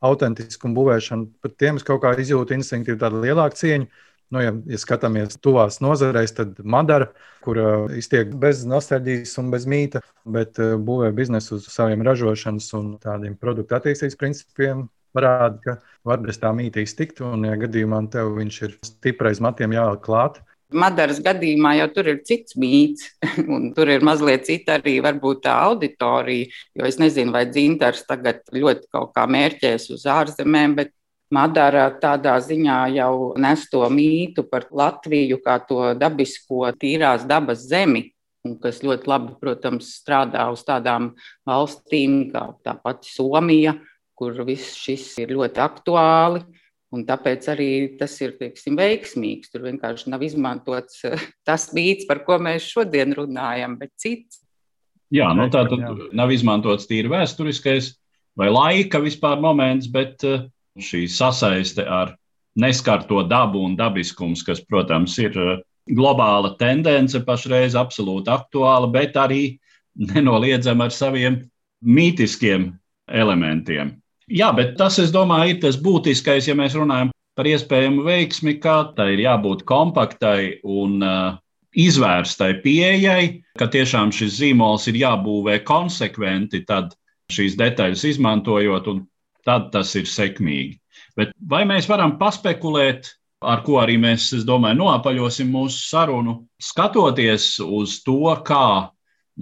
autentiskumu 0.05 0.77
būvēšanu, 0.79 1.31
par 1.43 1.55
tiem 1.61 1.79
es 1.81 1.87
kaut 1.87 2.03
kā 2.05 2.15
izjūtu 2.21 2.57
instinktīvi 2.59 3.01
tādu 3.01 3.23
lielāku 3.25 3.61
cieņu. 3.61 3.89
Nu, 4.33 4.41
ja, 4.41 4.55
ja 4.67 4.79
skatāmies 4.81 5.37
tuvās 5.45 5.79
nozarēs, 5.85 6.33
tad 6.35 6.57
Madara, 6.65 7.11
kur 7.45 7.61
iztiek 7.95 8.33
bez 8.41 8.65
nostalģijas 8.67 9.37
un 9.43 9.51
bez 9.53 9.67
mīta, 9.71 10.01
bet 10.25 10.59
būvē 10.59 11.13
biznesu 11.15 11.59
uz 11.59 11.69
saviem 11.71 12.03
ražošanas 12.07 12.71
un 12.79 12.95
tādiem 13.03 13.37
produktu 13.39 13.77
attīstības 13.77 14.19
principiem, 14.19 14.87
parāda, 15.15 15.61
ka 15.63 15.77
var 16.09 16.25
bez 16.25 16.41
tā 16.43 16.51
mīta 16.57 16.83
iztikt. 16.83 17.23
Un, 17.25 17.47
ja 17.47 17.55
gadījumā 17.61 18.01
tev 18.13 18.33
viņš 18.41 18.61
ir 18.67 18.77
stiprais 18.89 19.43
matiem 19.45 19.77
jāliek 19.77 20.03
klāt, 20.05 20.41
Madaras 20.75 21.21
gadījumā 21.23 21.77
jau 21.79 21.87
tur 21.95 22.11
ir 22.11 22.21
cits 22.27 22.57
mīts, 22.59 23.07
un 23.55 23.71
tur 23.77 23.93
ir 23.93 24.05
mazliet 24.07 24.47
cita 24.49 24.81
arī 24.81 24.99
varbūt 25.05 25.45
tā 25.47 25.55
auditorija, 25.69 26.51
jo 26.75 26.89
es 26.89 26.99
nezinu, 27.03 27.35
vai 27.35 27.47
dzintars 27.51 28.05
tagad 28.09 28.43
ļoti 28.55 28.91
kaut 28.93 29.15
kā 29.15 29.29
mērķēs 29.31 29.89
uz 29.95 30.07
ārzemēm, 30.11 30.77
bet 30.81 30.95
Madara 31.35 31.89
tādā 31.99 32.35
ziņā 32.45 32.79
jau 32.95 33.15
nes 33.41 33.63
to 33.71 33.81
mītu 33.91 34.45
par 34.47 34.69
Latviju 34.71 35.41
kā 35.43 35.57
to 35.67 35.95
dabisko, 35.99 36.69
tīrās 36.79 37.25
dabas 37.27 37.65
zemi, 37.71 38.11
kas 38.63 38.83
ļoti 38.85 39.09
labi, 39.09 39.33
protams, 39.41 39.89
strādā 40.03 40.45
uz 40.53 40.63
tādām 40.67 41.15
valstīm 41.49 42.29
kā 42.35 42.51
tā 42.65 42.77
pati 42.77 43.11
Somija, 43.11 43.75
kur 44.15 44.37
viss 44.47 44.77
šis 44.79 45.07
ir 45.25 45.33
ļoti 45.35 45.63
aktuāli. 45.65 46.45
Un 46.95 47.03
tāpēc 47.09 47.49
arī 47.51 47.69
tas 47.99 48.15
ir 48.23 48.37
teiksim, 48.39 48.77
veiksmīgs. 48.79 49.51
Tur 49.51 49.67
vienkārši 49.67 50.13
nav 50.13 50.23
izmantots 50.23 51.03
tas 51.49 51.69
mīts, 51.75 52.07
par 52.07 52.23
ko 52.27 52.39
mēs 52.43 52.71
šodien 52.71 53.17
runājam, 53.19 53.77
bet 53.81 53.95
cits. 53.99 54.45
Jā, 55.15 55.29
nu 55.37 55.47
tā 55.53 55.67
tad 55.69 55.83
nav 56.17 56.33
izmantots 56.35 56.89
tīri 56.91 57.11
vēsturiskais 57.13 57.93
vai 58.39 58.49
laika 58.51 58.99
vispār 59.03 59.39
moments, 59.43 59.87
bet 59.91 60.25
uh, 60.27 60.47
šī 60.81 61.05
sasaiste 61.11 61.85
ar 61.87 62.15
neskarto 62.59 63.23
dabu 63.27 63.63
un 63.67 63.77
dabiskums, 63.79 64.43
kas, 64.47 64.63
protams, 64.63 65.17
ir 65.19 65.37
eh, 65.39 65.59
globāla 65.91 66.55
tendence 66.59 67.19
pašreiz 67.27 67.75
absolūti 67.79 68.31
aktuāla, 68.33 68.91
bet 68.91 69.19
arī 69.19 69.59
nenoliedzama 69.95 70.89
ar 70.89 70.95
saviem 70.95 71.43
mītiskiem 71.85 72.73
elementiem. 73.11 73.95
Jā, 74.33 74.51
bet 74.57 74.77
tas, 74.81 74.97
es 75.03 75.13
domāju, 75.13 75.55
ir 75.55 75.61
tas 75.61 75.77
būtiskais, 75.81 76.49
ja 76.49 76.55
mēs 76.57 76.77
runājam 76.79 77.11
par 77.37 77.49
iespējamu 77.51 78.05
veiksmi, 78.07 78.57
kā 78.63 78.77
tai 78.97 79.15
ir 79.17 79.25
jābūt 79.27 79.65
kompaktai 79.69 80.61
un 80.65 81.03
uh, 81.05 81.35
izvērstai 81.75 82.61
pieejai, 82.63 83.43
ka 83.59 83.69
tiešām 83.71 84.15
šis 84.15 84.39
zīmols 84.39 84.87
ir 84.89 85.01
jābūvē 85.03 85.59
konsekventi, 85.67 86.63
tad 86.69 86.95
šīs 87.35 87.59
detaļas 87.61 88.07
izmantojot, 88.15 88.89
un 88.93 89.05
tad 89.45 89.69
tas 89.75 89.93
ir 89.99 90.09
sekmīgi. 90.09 90.79
Bet 91.19 91.35
vai 91.51 91.65
mēs 91.69 91.89
varam 91.91 92.17
paspekulēt, 92.21 93.11
ar 93.45 93.61
ko 93.67 93.79
arī 93.83 93.99
mēs, 94.01 94.31
es 94.39 94.47
domāju, 94.49 94.81
noapaļosim 94.81 95.51
mūsu 95.53 95.85
sarunu, 95.91 96.39
skatoties 96.63 97.59
uz 97.61 98.01
to, 98.07 98.33
kā 98.47 98.89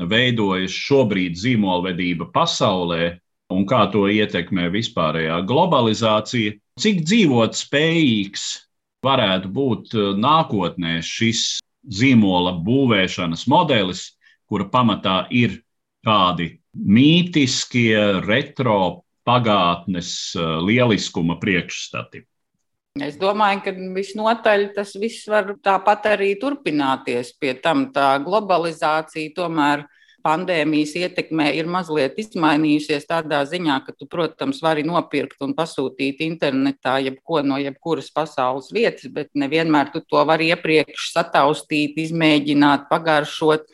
veidojas 0.09 0.73
šobrīd 0.73 1.37
zīmolvedība 1.39 2.33
pasaulē 2.35 3.13
un 3.53 3.67
kā 3.69 3.85
to 3.93 4.07
ietekmē 4.11 4.69
vispārējā 4.73 5.41
globalizācija, 5.49 6.57
cik 6.81 7.03
dzīvot 7.05 7.59
spējīgs 7.59 8.47
varētu 9.05 9.53
būt 9.53 9.95
uh, 9.99 10.11
nākotnē 10.19 11.01
šis 11.05 11.61
zīmola 11.83 12.57
būvēšanas 12.65 13.47
modelis, 13.51 14.11
kura 14.49 14.69
pamatā 14.71 15.27
ir 15.35 15.61
kādi 16.07 16.57
mītiskie, 16.73 18.25
retro 18.27 19.05
pagātnes 19.27 20.35
uh, 20.39 20.59
lieliskuma 20.65 21.39
priekšstati. 21.43 22.25
Es 23.01 23.17
domāju, 23.17 23.63
ka 23.65 23.73
visnotaļ 23.73 24.67
tas 24.77 24.91
viss 25.01 25.25
var 25.31 25.55
tāpat 25.65 26.11
arī 26.11 26.35
turpināties. 26.41 27.31
Pie 27.41 27.55
tam 27.65 27.87
tā 27.95 28.19
globalizācija 28.21 29.33
tomēr 29.39 29.87
pandēmijas 30.25 30.95
ietekmē 30.99 31.49
ir 31.59 31.69
mazliet 31.71 32.19
izmainījusies 32.23 33.07
tādā 33.09 33.43
ziņā, 33.49 33.79
ka 33.87 33.95
tu, 33.97 34.09
protams, 34.11 34.63
vari 34.65 34.85
nopirkt 34.87 35.43
un 35.45 35.55
pasūtīt 35.59 36.23
internetā 36.25 36.99
jebko 37.05 37.43
no 37.47 37.59
jebkuras 37.61 38.11
pasaules 38.15 38.71
vietas, 38.75 39.11
bet 39.13 39.33
nevienmēr 39.39 39.93
tu 39.95 40.03
to 40.07 40.23
vari 40.29 40.53
iepriekš 40.55 41.11
sataustīt, 41.17 41.99
izmēģināt, 42.07 42.89
pagaršot. 42.93 43.69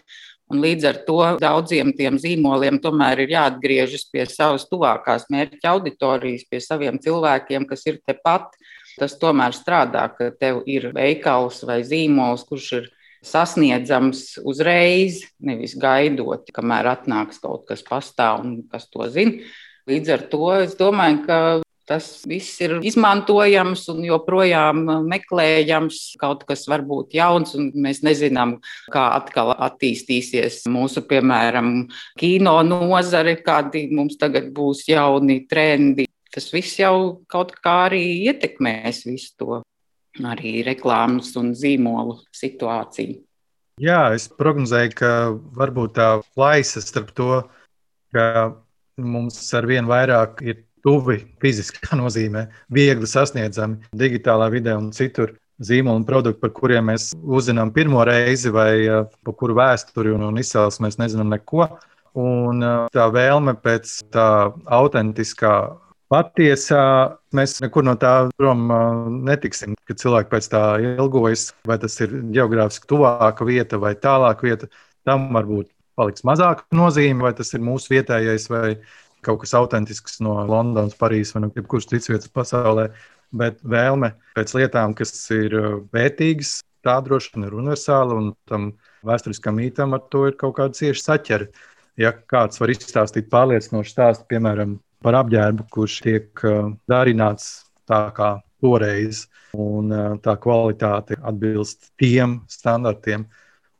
Un 0.48 0.62
līdz 0.64 0.84
ar 0.88 0.98
to 1.04 1.18
daudziem 1.42 1.92
tiem 1.92 2.16
zīmoliem 2.16 2.78
tomēr 2.80 3.20
ir 3.26 3.34
jāatgriežas 3.34 4.06
pie 4.08 4.24
savas 4.32 4.64
tuvākās 4.70 5.26
mērķa 5.28 5.74
auditorijas, 5.74 6.46
pie 6.48 6.62
saviem 6.64 6.96
cilvēkiem, 7.04 7.68
kas 7.68 7.84
ir 7.90 8.00
tepat 8.08 8.54
tas 8.98 9.14
tomēr 9.20 9.54
strādā, 9.54 10.08
ka 10.16 10.32
tev 10.40 10.62
ir 10.66 10.88
veikals 10.96 11.61
vai 11.68 11.82
zīmols, 11.87 12.46
kurš 12.48 12.70
ir 12.80 12.88
sasniedzams 13.24 14.38
uzreiz, 14.46 15.22
nevis 15.40 15.76
gaidot, 15.78 16.48
kamēr 16.54 16.92
atnāks 16.94 17.40
kaut 17.42 17.66
kas 17.68 17.85
pastāv 17.87 18.44
un 18.44 18.61
kas 18.70 18.88
to 18.92 19.09
zina. 19.12 19.40
Līdz 19.88 20.14
ar 20.14 20.28
to 20.33 20.44
es 20.59 20.76
domāju, 20.78 21.24
ka 21.26 21.38
tas 21.88 22.07
viss 22.28 22.59
ir 22.61 22.74
izmantojams 22.85 23.87
un 23.88 24.02
joprojām 24.04 24.83
meklējams. 25.09 26.02
Kaut 26.20 26.44
kas 26.48 26.66
var 26.68 26.85
būt 26.85 27.16
jauns, 27.16 27.54
un 27.57 27.70
mēs 27.72 28.02
nezinām, 28.04 28.59
kā 28.92 29.07
atkal 29.16 29.54
attīstīsies 29.57 30.66
mūsu, 30.68 31.07
piemēram, 31.09 31.87
kino 32.20 32.59
nozare, 32.68 33.38
kādi 33.40 33.87
mums 33.96 34.20
tagad 34.20 34.52
būs 34.52 34.85
jauni 34.90 35.40
trendi 35.48 36.04
tas 36.35 36.50
viss 36.52 36.76
jau 36.78 37.24
kaut 37.31 37.54
kā 37.64 37.74
arī 37.88 38.02
ietekmēs 38.28 39.04
visu 39.09 39.33
to 39.40 39.61
arī 40.26 40.62
reklāmas 40.66 41.35
un 41.38 41.52
zīmolu 41.57 42.18
situāciju. 42.35 43.20
Jā, 43.78 44.09
es 44.16 44.26
prognozēju, 44.35 44.94
ka 44.98 45.11
varbūt 45.54 45.94
tā 46.00 46.09
plaisa 46.35 46.83
starp 46.83 47.12
to, 47.14 47.42
ka 48.14 48.54
mums 48.98 49.38
ar 49.54 49.68
vien 49.70 49.87
vairāk 49.87 50.42
ir 50.42 50.64
tuvi 50.83 51.20
fiziskā 51.42 51.96
nozīmē, 52.02 52.48
viegli 52.74 53.07
sasniedzami 53.07 53.92
digitālā 53.94 54.50
vidē 54.54 54.74
un 54.78 54.90
citur 54.96 55.37
zīmolu 55.62 56.02
un 56.02 56.07
produktu, 56.07 56.40
par 56.42 56.52
kuriem 56.54 56.90
mēs 56.90 57.12
uzzinām 57.18 57.72
pirmo 57.74 58.02
reizi, 58.07 58.50
vai 58.54 58.87
par 59.26 59.37
kuru 59.38 59.59
vēsturi 59.59 60.14
un, 60.14 60.28
un 60.31 60.38
izcelsmi 60.38 60.87
mēs 60.87 60.98
nezinām 61.00 61.31
neko. 61.35 61.66
Un 62.18 62.62
tā 62.94 63.04
vēlme 63.14 63.54
pēc 63.62 63.98
tā 64.14 64.28
autentiskā 64.74 65.52
Patiesā 66.08 66.82
mēs 67.36 67.58
nekur 67.60 67.84
no 67.84 67.92
tā 68.00 68.12
prom 68.40 68.70
netiksim, 69.26 69.74
kad 69.88 70.00
cilvēki 70.00 70.30
pēc 70.32 70.46
tā 70.54 70.62
ilgojas, 70.96 71.50
vai 71.68 71.76
tas 71.82 71.98
ir 72.00 72.14
geogrāfiski 72.32 72.88
tuvāka 72.88 73.44
vieta 73.44 73.80
vai 73.82 73.92
tālāka 73.92 74.48
vieta. 74.48 74.70
Tam 75.04 75.28
varbūt 75.36 75.68
paliks 76.00 76.24
mazāka 76.24 76.64
nozīme, 76.72 77.26
vai 77.26 77.34
tas 77.36 77.52
ir 77.52 77.60
mūsu 77.64 77.92
vietējais 77.92 78.48
vai 78.48 78.78
kaut 79.26 79.42
kas 79.42 79.52
autentisks 79.58 80.20
no 80.24 80.38
Londonas, 80.48 80.96
Parīzes 80.96 81.34
vai 81.36 81.44
no 81.44 81.52
jebkuras 81.52 81.90
citas 81.90 82.08
vietas 82.08 82.32
pasaulē. 82.32 82.88
Bet 83.36 83.60
vēlme 83.60 84.14
pēc 84.32 84.54
lietām, 84.56 84.96
kas 84.96 85.12
ir 85.36 85.52
vērtīgas, 85.92 86.62
tā 86.86 86.96
droši 87.04 87.34
vien 87.34 87.50
ir 87.50 87.56
universāla, 87.58 88.16
un 88.16 88.30
tam 88.48 88.70
vēsturiskam 89.04 89.58
mītam 89.60 89.92
ar 89.92 90.06
to 90.08 90.24
ir 90.30 90.38
kaut 90.40 90.56
kāda 90.56 90.78
cieša 90.78 91.04
saķere. 91.04 91.50
Ja 92.00 92.14
kāds 92.14 92.62
var 92.62 92.72
izstāstīt 92.72 93.28
pārliecinošu 93.28 93.92
stāstu, 93.92 94.24
piemēram, 94.30 94.78
par 95.04 95.18
apģērbu, 95.22 95.66
kurš 95.72 95.98
tiek 96.04 96.44
uh, 96.46 96.70
darināts 96.90 97.48
tā 97.88 98.08
kā 98.16 98.37
toreiz, 98.62 99.26
un 99.56 99.92
uh, 99.94 100.14
tā 100.22 100.34
kvalitāte 100.40 101.18
atbilst 101.22 101.92
tiem 102.00 102.40
standartiem. 102.50 103.26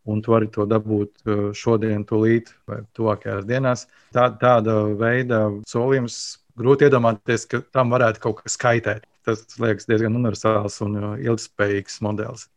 Un 0.09 0.23
tu 0.25 0.33
vari 0.33 0.49
to 0.49 0.65
dabūt 0.65 1.27
uh, 1.27 1.49
šodien, 1.53 2.07
tūlīt, 2.09 2.55
vai 2.69 2.81
tuvākajās 2.97 3.49
dienās. 3.49 3.85
Tā, 4.17 4.31
tāda 4.41 4.79
veida 4.97 5.43
solījums 5.69 6.39
grūti 6.59 6.89
iedomāties, 6.89 7.45
ka 7.51 7.61
tam 7.75 7.93
varētu 7.93 8.25
kaut 8.25 8.45
kas 8.45 8.57
kaitēt. 8.61 9.05
Tas 9.29 9.45
liekas 9.61 9.91
diezgan 9.91 10.17
universāls 10.17 10.81
un 10.87 10.97
ilgspējīgs 11.21 12.01
modelis. 12.07 12.49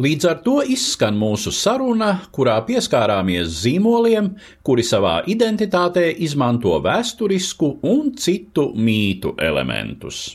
Līdz 0.00 0.24
ar 0.24 0.38
to 0.40 0.54
izskan 0.64 1.18
mūsu 1.20 1.50
saruna, 1.52 2.14
kurā 2.32 2.54
pieskārāmies 2.64 3.50
zīmoliem, 3.60 4.30
kuri 4.64 4.84
savā 4.88 5.18
identitātē 5.28 6.06
izmanto 6.24 6.78
vēsturisku 6.80 7.74
un 7.84 8.14
citu 8.16 8.70
mītu 8.72 9.34
elementus. 9.36 10.30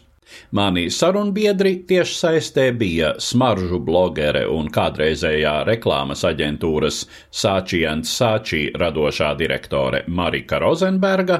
Mani 0.53 0.91
sarunbiedri 0.93 1.71
tiešsaistē 1.89 2.67
bija 2.77 3.15
smaržu 3.17 3.79
blogere 3.81 4.43
un 4.45 4.69
kādreizējā 4.69 5.53
reklāmas 5.65 6.21
aģentūras 6.29 6.99
Sāčijans 7.41 8.11
Sāčī 8.13 8.59
radošā 8.77 9.31
direktore 9.39 10.03
Marika 10.07 10.59
Rozenberga 10.61 11.39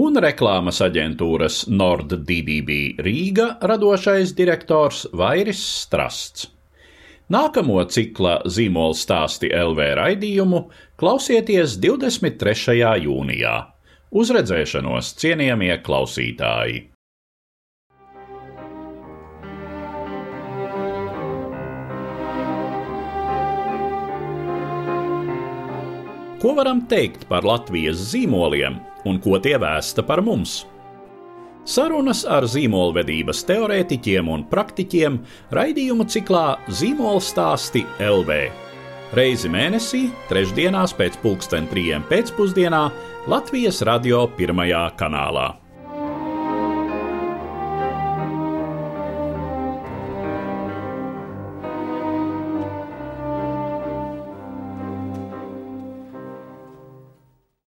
un 0.00 0.18
reklāmas 0.26 0.82
aģentūras 0.82 1.68
NordDDB 1.70 2.80
Rīga 3.06 3.46
radošais 3.62 4.34
direktors 4.34 5.04
Vairis 5.12 5.62
Strasts. 5.84 6.48
Nākamo 7.30 7.78
cikla 7.86 8.40
zīmola 8.50 8.96
stāsti 8.98 9.52
LV 9.54 9.92
raidījumu 10.00 10.64
klausieties 10.98 11.76
23. 11.78 12.74
jūnijā. 13.04 13.52
Uz 14.12 14.32
redzēšanos, 14.34 15.14
cienījamie 15.22 15.76
klausītāji! 15.86 16.88
Ko 26.42 26.56
varam 26.58 26.82
teikt 26.90 27.28
par 27.30 27.46
Latvijas 27.46 28.02
zīmoliem 28.10 28.80
un 29.06 29.22
ko 29.22 29.38
tie 29.38 29.54
vēsta 29.62 30.02
par 30.02 30.24
mums? 30.26 30.64
Sarunas 31.62 32.24
ar 32.26 32.42
zīmolvedības 32.50 33.44
teorētiķiem 33.46 34.26
un 34.34 34.42
praktiķiem 34.50 35.20
raidījumu 35.54 36.08
ciklā 36.10 36.56
Zīmola 36.66 37.22
stāsti 37.22 37.84
LV. 38.02 38.40
Reizi 39.14 39.50
mēnesī, 39.52 40.08
trešdienās 40.26 40.96
pēc 40.98 41.20
pulksten 41.22 41.70
trijiem 41.70 42.02
pēcpusdienā 42.10 42.84
Latvijas 43.30 43.78
radio 43.86 44.24
pirmajā 44.34 44.88
kanālā. 44.98 45.61